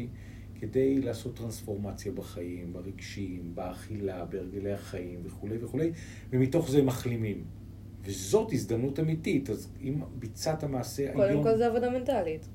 [0.59, 5.91] כדי לעשות טרנספורמציה בחיים, ברגשיים, באכילה, בהרגלי החיים וכולי וכולי,
[6.29, 7.43] ומתוך זה מחלימים.
[8.03, 11.15] וזאת הזדמנות אמיתית, אז אם ביצעת מעשה היום...
[11.15, 12.45] קודם כל זה עבודה מנטלית.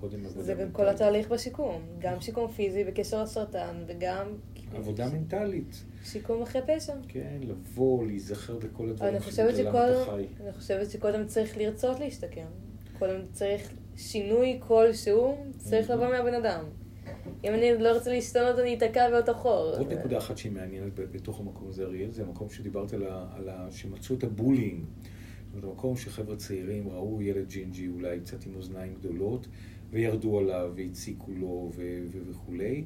[0.00, 0.76] קודם עבודה זה גם מנטלית.
[0.76, 1.82] כל התהליך בשיקום.
[1.98, 4.26] גם שיקום פיזי בקשר לסרטן, וגם
[4.74, 5.84] עבודה מנטלית.
[6.04, 6.94] שיקום אחרי פשע.
[7.08, 10.26] כן, לבוא, להיזכר בכל הדברים אני חושבת שבגללם אתה חי.
[10.42, 12.46] אני חושבת שקודם צריך לרצות להשתקם.
[12.98, 16.64] קודם צריך שינוי כלשהו, צריך לבוא מהבן אדם.
[17.44, 19.74] אם אני לא רוצה להשתנות, אני אתקע באותו חור.
[19.78, 23.66] עוד נקודה אחת שהיא מעניינת בתוך המקום הזה, אריאל, זה המקום שדיברת על ה...
[23.70, 24.84] שמצאו את הבולינג.
[24.84, 29.48] זאת אומרת, המקום שחבר'ה צעירים ראו ילד ג'ינג'י אולי קצת עם אוזניים גדולות,
[29.90, 31.70] וירדו עליו, והציקו לו
[32.30, 32.84] וכולי,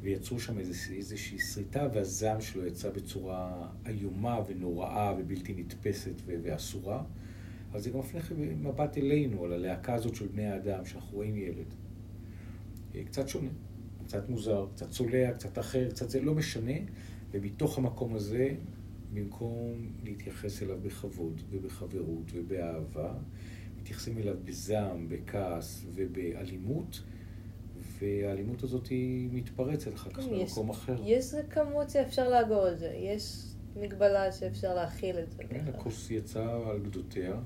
[0.00, 7.02] ויצרו שם איזוש, איזושהי שריטה, והזעם שלו יצא בצורה איומה ונוראה ובלתי נתפסת ואסורה.
[7.70, 8.20] אבל זה גם מפנה
[8.56, 11.74] מבט אלינו, על הלהקה הזאת של בני האדם, שאנחנו רואים ילד.
[13.04, 13.48] קצת שונה,
[14.08, 16.72] קצת מוזר, קצת צולע, קצת אחר, קצת זה, לא משנה.
[17.30, 18.48] ומתוך המקום הזה,
[19.12, 23.14] במקום להתייחס אליו בכבוד ובחברות ובאהבה,
[23.80, 27.02] מתייחסים אליו בזעם, בכעס ובאלימות,
[27.98, 30.96] והאלימות הזאת היא מתפרצת אחר כך במקום אחר.
[31.04, 33.44] יש כמות שאפשר לאגור את זה, יש
[33.76, 35.42] מגבלה שאפשר להכיל את זה.
[35.44, 37.40] כן, הכוס יצאה על גדותיה.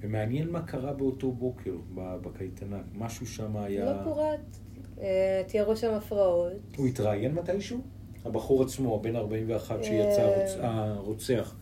[0.00, 2.82] ומעניין מה קרה באותו בוקר בקייטנה.
[2.94, 3.84] משהו שם היה...
[3.84, 4.58] לא פורט.
[5.00, 6.52] אה, תיארו שם הפרעות.
[6.76, 7.80] הוא התראיין מתישהו?
[8.24, 10.22] הבחור עצמו, הבן 41 שיצא
[10.60, 11.56] הרוצח.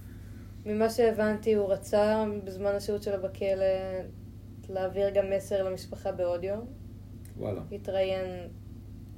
[0.67, 3.65] ממה שהבנתי, הוא רצה בזמן השהות שלו בכלא
[4.69, 6.57] להעביר גם מסר למשפחה באודיו.
[7.37, 7.61] וואלה.
[7.73, 8.49] התראיין,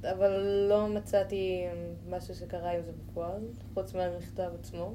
[0.03, 1.65] אבל לא מצאתי
[2.09, 3.41] משהו שקרה עם זה בפועל,
[3.73, 4.93] חוץ מהמכתב עצמו.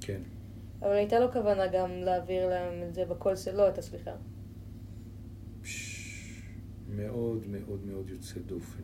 [0.00, 0.20] כן.
[0.82, 4.14] אבל הייתה לו כוונה גם להעביר להם את זה בקול שלו, את הסליחה.
[6.88, 8.82] מאוד מאוד מאוד יוצא דופן.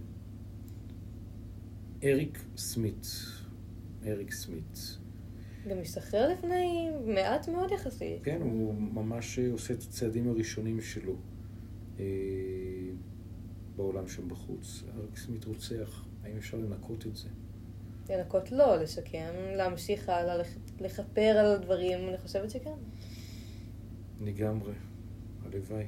[2.04, 3.06] אריק סמית.
[4.06, 4.98] אריק סמית.
[5.68, 8.24] גם השתחרר לפני מעט מאוד יחסית.
[8.24, 11.16] כן, הוא ממש עושה את הצעדים הראשונים שלו
[11.98, 12.04] אה,
[13.76, 14.84] בעולם שם בחוץ.
[14.96, 17.28] אריק סמית רוצח, האם אפשר לנקות את זה?
[18.10, 20.34] לנקות לא, לשקם, להמשיך הלאה,
[20.80, 22.74] לכפר על דברים, אני חושבת שכן.
[24.20, 24.72] לגמרי,
[25.44, 25.86] הלוואי.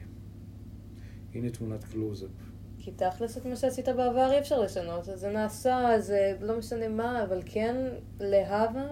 [1.35, 2.31] הנה תמונת קלוזאפ.
[2.79, 6.89] כי תכלס את מה שעשית בעבר אי אפשר לשנות, אז זה נעשה, זה לא משנה
[6.89, 7.77] מה, אבל כן,
[8.21, 8.87] להבא,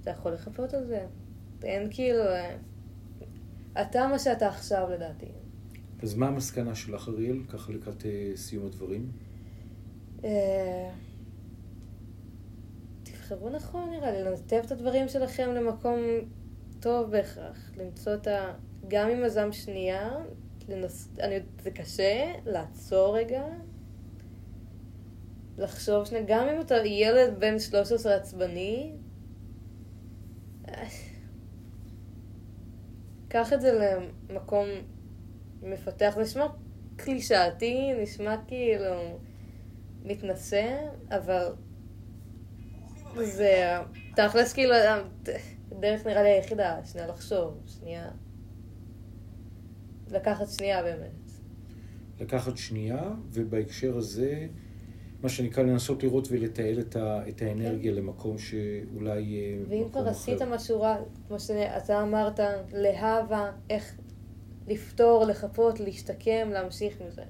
[0.00, 1.06] אתה יכול לחפות על זה.
[1.62, 2.24] אין כאילו...
[3.80, 5.26] אתה מה שאתה עכשיו לדעתי.
[6.02, 9.10] אז מה המסקנה שלך, אריאל, ככה לקראת אה, סיום הדברים?
[10.24, 10.90] אה,
[13.02, 15.98] תבחרו נכון נראה לי, לנתב את הדברים שלכם למקום
[16.80, 17.70] טוב בהכרח.
[17.76, 18.54] למצוא את ה...
[18.88, 20.10] גם עם הזעם שנייה,
[20.72, 21.08] לנס...
[21.20, 21.38] אני...
[21.62, 23.42] זה קשה, לעצור רגע,
[25.58, 28.92] לחשוב שנייה, גם אם אתה ילד בן 13 עצבני,
[33.28, 33.96] קח את זה
[34.30, 34.66] למקום
[35.62, 36.46] מפתח, נשמע
[36.96, 39.18] קלישאתי, נשמע כאילו
[40.02, 40.78] מתנשא,
[41.10, 41.52] אבל
[43.22, 43.78] זה
[44.16, 44.74] תכלס כאילו,
[45.80, 48.10] דרך נראה לי היחידה, שנייה לחשוב, שנייה.
[50.12, 51.32] לקחת שנייה באמת.
[52.20, 54.46] לקחת שנייה, ובהקשר הזה,
[55.22, 57.98] מה שנקרא לנסות לראות ולתעל את, ה, את האנרגיה כן.
[57.98, 59.70] למקום שאולי אחר.
[59.70, 60.96] ואם כבר עשית משהו רע,
[61.28, 62.40] כמו שאתה אמרת,
[62.72, 63.96] להבה, איך
[64.68, 67.22] לפתור, לחפות, להשתקם, להמשיך עם זה.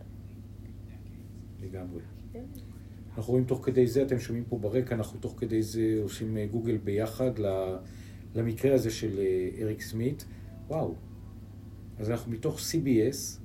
[1.63, 2.01] לגמרי.
[2.33, 2.45] כן.
[3.17, 6.47] אנחנו רואים תוך כדי זה, אתם שומעים פה ברקע, אנחנו תוך כדי זה עושים אה,
[6.47, 7.31] גוגל ביחד
[8.35, 10.25] למקרה הזה של אה, אריק סמית.
[10.69, 10.95] וואו.
[11.99, 13.43] אז אנחנו מתוך CBS,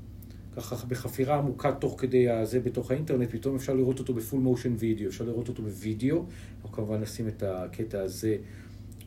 [0.56, 5.10] ככה בחפירה עמוקה תוך כדי הזה בתוך האינטרנט, פתאום אפשר לראות אותו בפול מושן וידאו,
[5.10, 6.26] אפשר לראות אותו בווידאו.
[6.56, 8.38] אנחנו כמובן נשים את הקטע הזה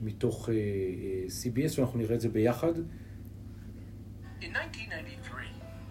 [0.02, 0.52] מתוך uh, uh,
[1.30, 2.72] CBS ואנחנו נראה את זה ביחד.
[4.40, 5.48] In 1993,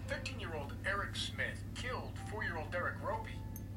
[0.08, 3.36] 13-year-old Eric Smith killed 4-year-old Derek Roby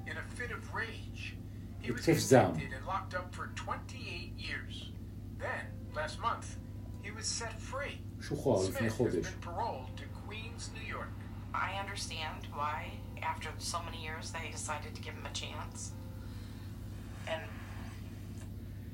[0.09, 1.36] in a fit of rage.
[1.79, 4.89] He was convicted and locked up for 28 years.
[5.38, 6.57] Then, last month,
[7.03, 7.99] he was set free.
[8.27, 9.25] שוחרר לפני חודש.
[11.53, 12.79] I understand why,
[13.21, 15.79] after so many years, they decided to give him a chance.
[17.27, 17.41] And...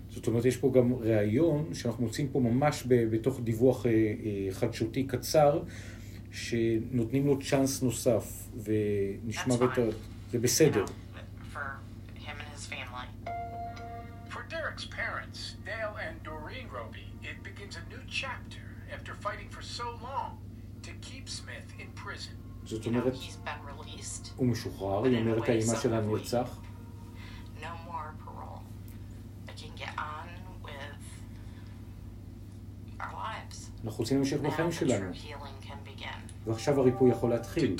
[0.09, 5.03] זאת אומרת, יש פה גם ראיון שאנחנו מוצאים פה ממש בתוך דיווח אה, אה, חדשותי
[5.03, 5.63] קצר,
[6.31, 9.89] שנותנים לו צ'אנס נוסף, ונשמע יותר,
[10.31, 10.85] זה בסדר.
[18.21, 18.58] chapter
[19.09, 20.37] after fighting for so long
[20.83, 22.35] to keep Smith in prison.
[22.65, 23.13] זאת אומרת,
[24.35, 26.59] הוא משוחרר, היא אומרת האימא שלה נרצח.
[33.85, 35.11] אנחנו רוצים להמשיך בחיים שלנו.
[36.45, 37.75] ועכשיו הריפוי יכול להתחיל.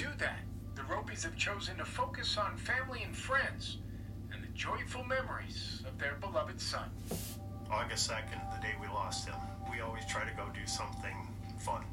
[7.72, 9.39] August 2nd, the day we lost him,
[9.72, 11.17] we always try to go do something
[11.65, 11.84] fun.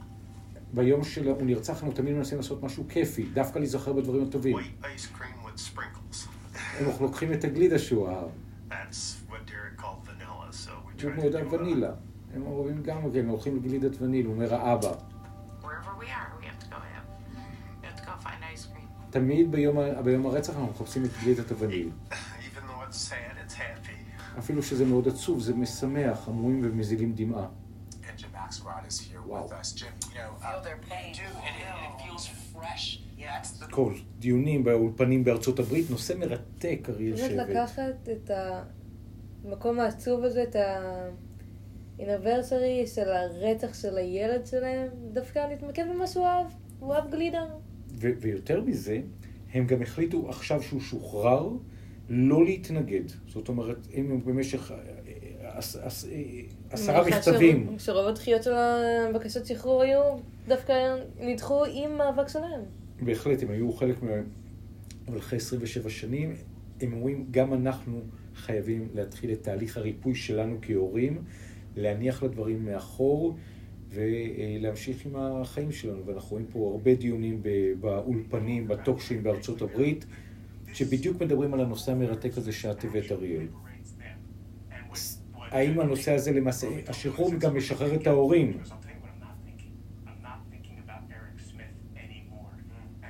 [0.72, 4.56] ביום שהוא נרצח, אנחנו תמיד מנסים לעשות משהו כיפי, דווקא להיזכר בדברים הטובים.
[6.78, 8.28] הם לוקחים את הגלידה שהוא אהב.
[11.02, 11.90] הוא מאוד אוהב ונילה.
[12.34, 14.92] הם אוהבים גם, כן, הולכים לגלידת וניל, הוא אומר האבא.
[19.10, 19.52] תמיד
[20.04, 21.90] ביום הרצח אנחנו מחפשים את גלידת הווניל.
[24.38, 27.48] אפילו שזה מאוד עצוב, זה משמח, המומים ומזילים דמעה.
[33.70, 37.48] כל דיונים באולפנים בארצות הברית, נושא מרתק, אריאל באמת שבט.
[37.48, 38.30] לקחת את
[39.44, 40.56] המקום העצוב הזה, את
[41.98, 46.46] האינברסרי של הרצח של הילד שלהם, דווקא להתמקד במה שהוא אהב.
[46.80, 47.44] הוא אהב גלידה.
[47.98, 49.00] ויותר מזה,
[49.52, 51.48] הם גם החליטו עכשיו שהוא שוחרר,
[52.08, 53.02] לא להתנגד.
[53.28, 55.58] זאת אומרת, הם במשך אה, אה,
[56.12, 56.40] אה,
[56.70, 57.64] עשרה מכתבים.
[57.66, 60.02] שרוב- שרוב הדחיות של הבקשות שחרור היו
[60.48, 62.60] דווקא נדחו עם מאבק שלהם.
[63.02, 64.10] בהחלט, הם היו חלק מה...
[65.08, 66.34] אבל אחרי 27 שנים,
[66.80, 68.00] הם אומרים, גם אנחנו
[68.34, 71.22] חייבים להתחיל את תהליך הריפוי שלנו כהורים,
[71.76, 73.36] להניח לדברים מאחור
[73.90, 76.06] ולהמשיך עם החיים שלנו.
[76.06, 77.42] ואנחנו רואים פה הרבה דיונים
[77.80, 80.06] באולפנים, בטוקשים בארצות הברית,
[80.72, 83.46] שבדיוק מדברים על הנושא המרתק הזה שאת הבאת, אריאל.
[85.38, 88.58] האם הנושא הזה למעשה, השחרור גם משחרר את ההורים.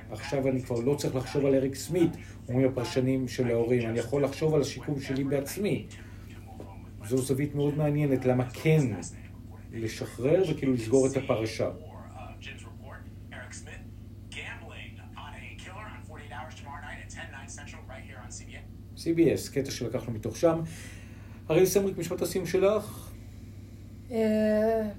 [0.09, 2.11] עכשיו אני כבר לא צריך לחשוב על אריק סמית,
[2.49, 5.87] אומרים הפרשנים של ההורים, אני יכול לחשוב על השיקום שלי בעצמי.
[7.05, 8.81] זו זווית מאוד מעניינת, למה כן
[9.71, 11.69] לשחרר וכאילו לסגור את הפרשה.
[19.07, 19.53] CBS.
[19.53, 20.61] קטע שלקחנו מתוך שם.
[21.49, 23.11] אריאל סמריק, משפט הסיום שלך?
[24.11, 24.89] אה,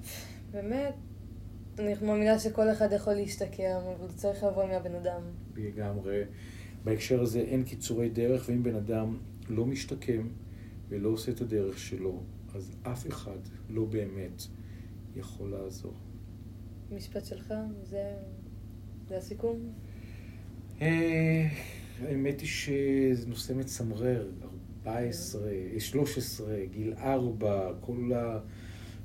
[0.50, 0.94] באמת,
[1.78, 5.20] אני מאמינה שכל אחד יכול להשתקם, אבל צריך לבוא מהבן אדם.
[5.56, 6.22] לגמרי.
[6.84, 10.28] בהקשר הזה אין קיצורי דרך, ואם בן אדם לא משתקם
[10.88, 12.22] ולא עושה את הדרך שלו,
[12.54, 13.38] אז אף אחד
[13.70, 14.42] לא באמת
[15.16, 15.94] יכול לעזור.
[16.90, 18.12] משפט שלך, זה,
[19.08, 19.72] זה הסיכום?
[22.02, 24.28] האמת היא שזה נושא מצמרר,
[24.86, 25.40] 14,
[25.78, 28.38] 13, גיל 4, כל, ה,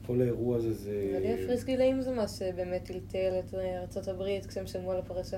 [0.05, 1.07] כל האירוע הזה זה...
[1.07, 3.39] נראה לי הפריס גילאים זה מה שבאמת טלטל
[3.99, 5.37] את הברית כשהם שמעו על הפרשה.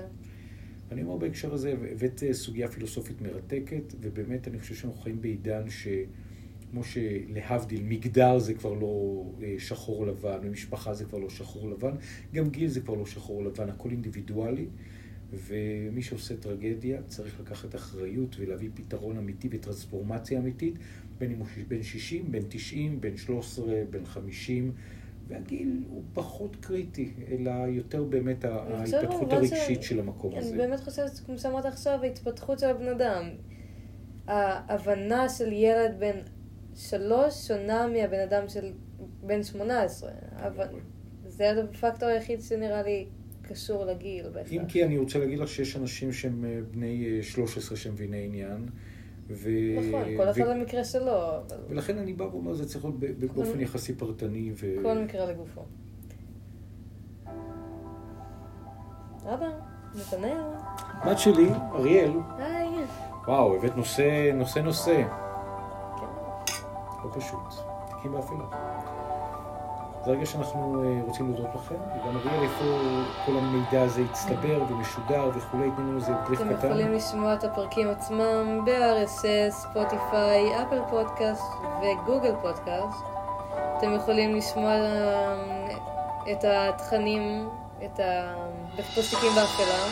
[0.92, 5.64] אני אומר בהקשר הזה, הבאת אה, סוגיה פילוסופית מרתקת, ובאמת אני חושב שאנחנו חיים בעידן
[5.70, 11.92] שכמו שלהבדיל, מגדר זה כבר לא אה, שחור לבן, ומשפחה זה כבר לא שחור לבן,
[12.34, 14.66] גם גיל זה כבר לא שחור לבן, הכל אינדיבידואלי,
[15.32, 20.74] ומי שעושה טרגדיה צריך לקחת אחריות ולהביא פתרון אמיתי וטרנספורמציה אמיתית,
[21.18, 24.72] בין אם הוא בן 60, בן 90, בן 13, בן 50.
[25.28, 30.48] והגיל הוא פחות קריטי, אלא יותר באמת ההתפתחות הרגשית ש- של המקום הזה.
[30.48, 33.30] אני באמת חושבת, כמו שאמרת עכשיו, ההתפתחות של הבן אדם.
[34.26, 36.20] ההבנה של ילד בן
[36.74, 38.72] שלוש שונה מהבן אדם של
[39.22, 40.10] בן שמונה עשרה.
[40.36, 40.66] אבל
[41.26, 43.06] זה הפקטור היחיד שנראה לי
[43.48, 44.52] קשור לגיל בהכרח.
[44.52, 48.24] אם כי אני רוצה להגיד לך שיש אנשים שהם אה, בני אה, 13 שהם מביני
[48.24, 48.68] עניין.
[49.30, 49.50] ו...
[49.76, 50.84] נכון, כל אחד ו...
[50.84, 54.52] שלו, אבל ולכן אני בא ואומר, זה צריך להיות ב- באופן יחסי פרטני.
[54.54, 54.76] ו...
[54.82, 55.62] כל מקרה לגופו.
[59.24, 59.48] אבא,
[59.94, 60.42] נתנאל,
[61.06, 62.68] בת שלי, אריאל, היי.
[63.26, 65.02] וואו, הבאת נושא, נושא, נושא.
[66.00, 66.06] כן.
[67.04, 67.66] לא פשוט.
[67.88, 68.95] תיקים באפלה.
[70.06, 72.64] זה רגע שאנחנו אה, רוצים להודות לכם, וגם אריאל, איפה
[73.26, 76.66] כל המידע הזה הצטבר ומשודר וכולי, תנו לנו איזה בריף אתם קטן.
[76.66, 81.52] יכולים לשמוע את הפרקים עצמם ב-RSS, ספוטיפיי, אפל פודקאסט
[81.82, 83.04] וגוגל פודקאסט.
[83.78, 85.36] אתם יכולים לשמוע אה,
[86.32, 87.48] את התכנים,
[87.84, 88.00] את
[88.78, 89.84] הפוסטיקים באפלה,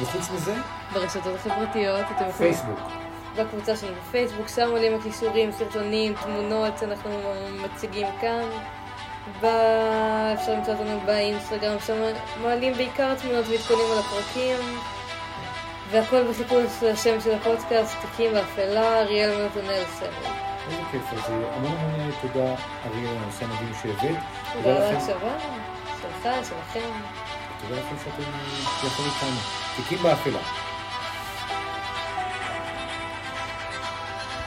[0.00, 0.54] וחוץ מזה,
[0.92, 2.06] ברשתות החברתיות.
[2.16, 2.30] אתם.
[2.30, 2.78] פייסבוק.
[3.36, 7.10] בקבוצה שלנו בפייסבוק, שם עולים הכישורים, סרטונים, תמונות שאנחנו
[7.62, 8.44] מציגים כאן.
[9.36, 11.94] אפשר למצוא אותנו באינסטגרם, שם
[12.42, 14.78] מעלים בעיקר תמונות ועדכונים על הפרקים.
[15.90, 20.08] והכל בחיפוש השם של הפודקאסט, תיקים באפלה, אריאל נתנאל סמל.
[20.70, 22.54] איזה כיף, אז אה, המון המון תודה,
[22.86, 24.16] אריאל, על הנושא המדהים שהבאת.
[24.52, 24.82] תודה על.
[24.82, 25.38] ההקשבה,
[26.02, 26.90] שלך, שלכם.
[27.62, 28.22] תודה לכם שאתם
[28.86, 29.40] יחד איתנו.
[29.76, 30.67] תיקים באפלה.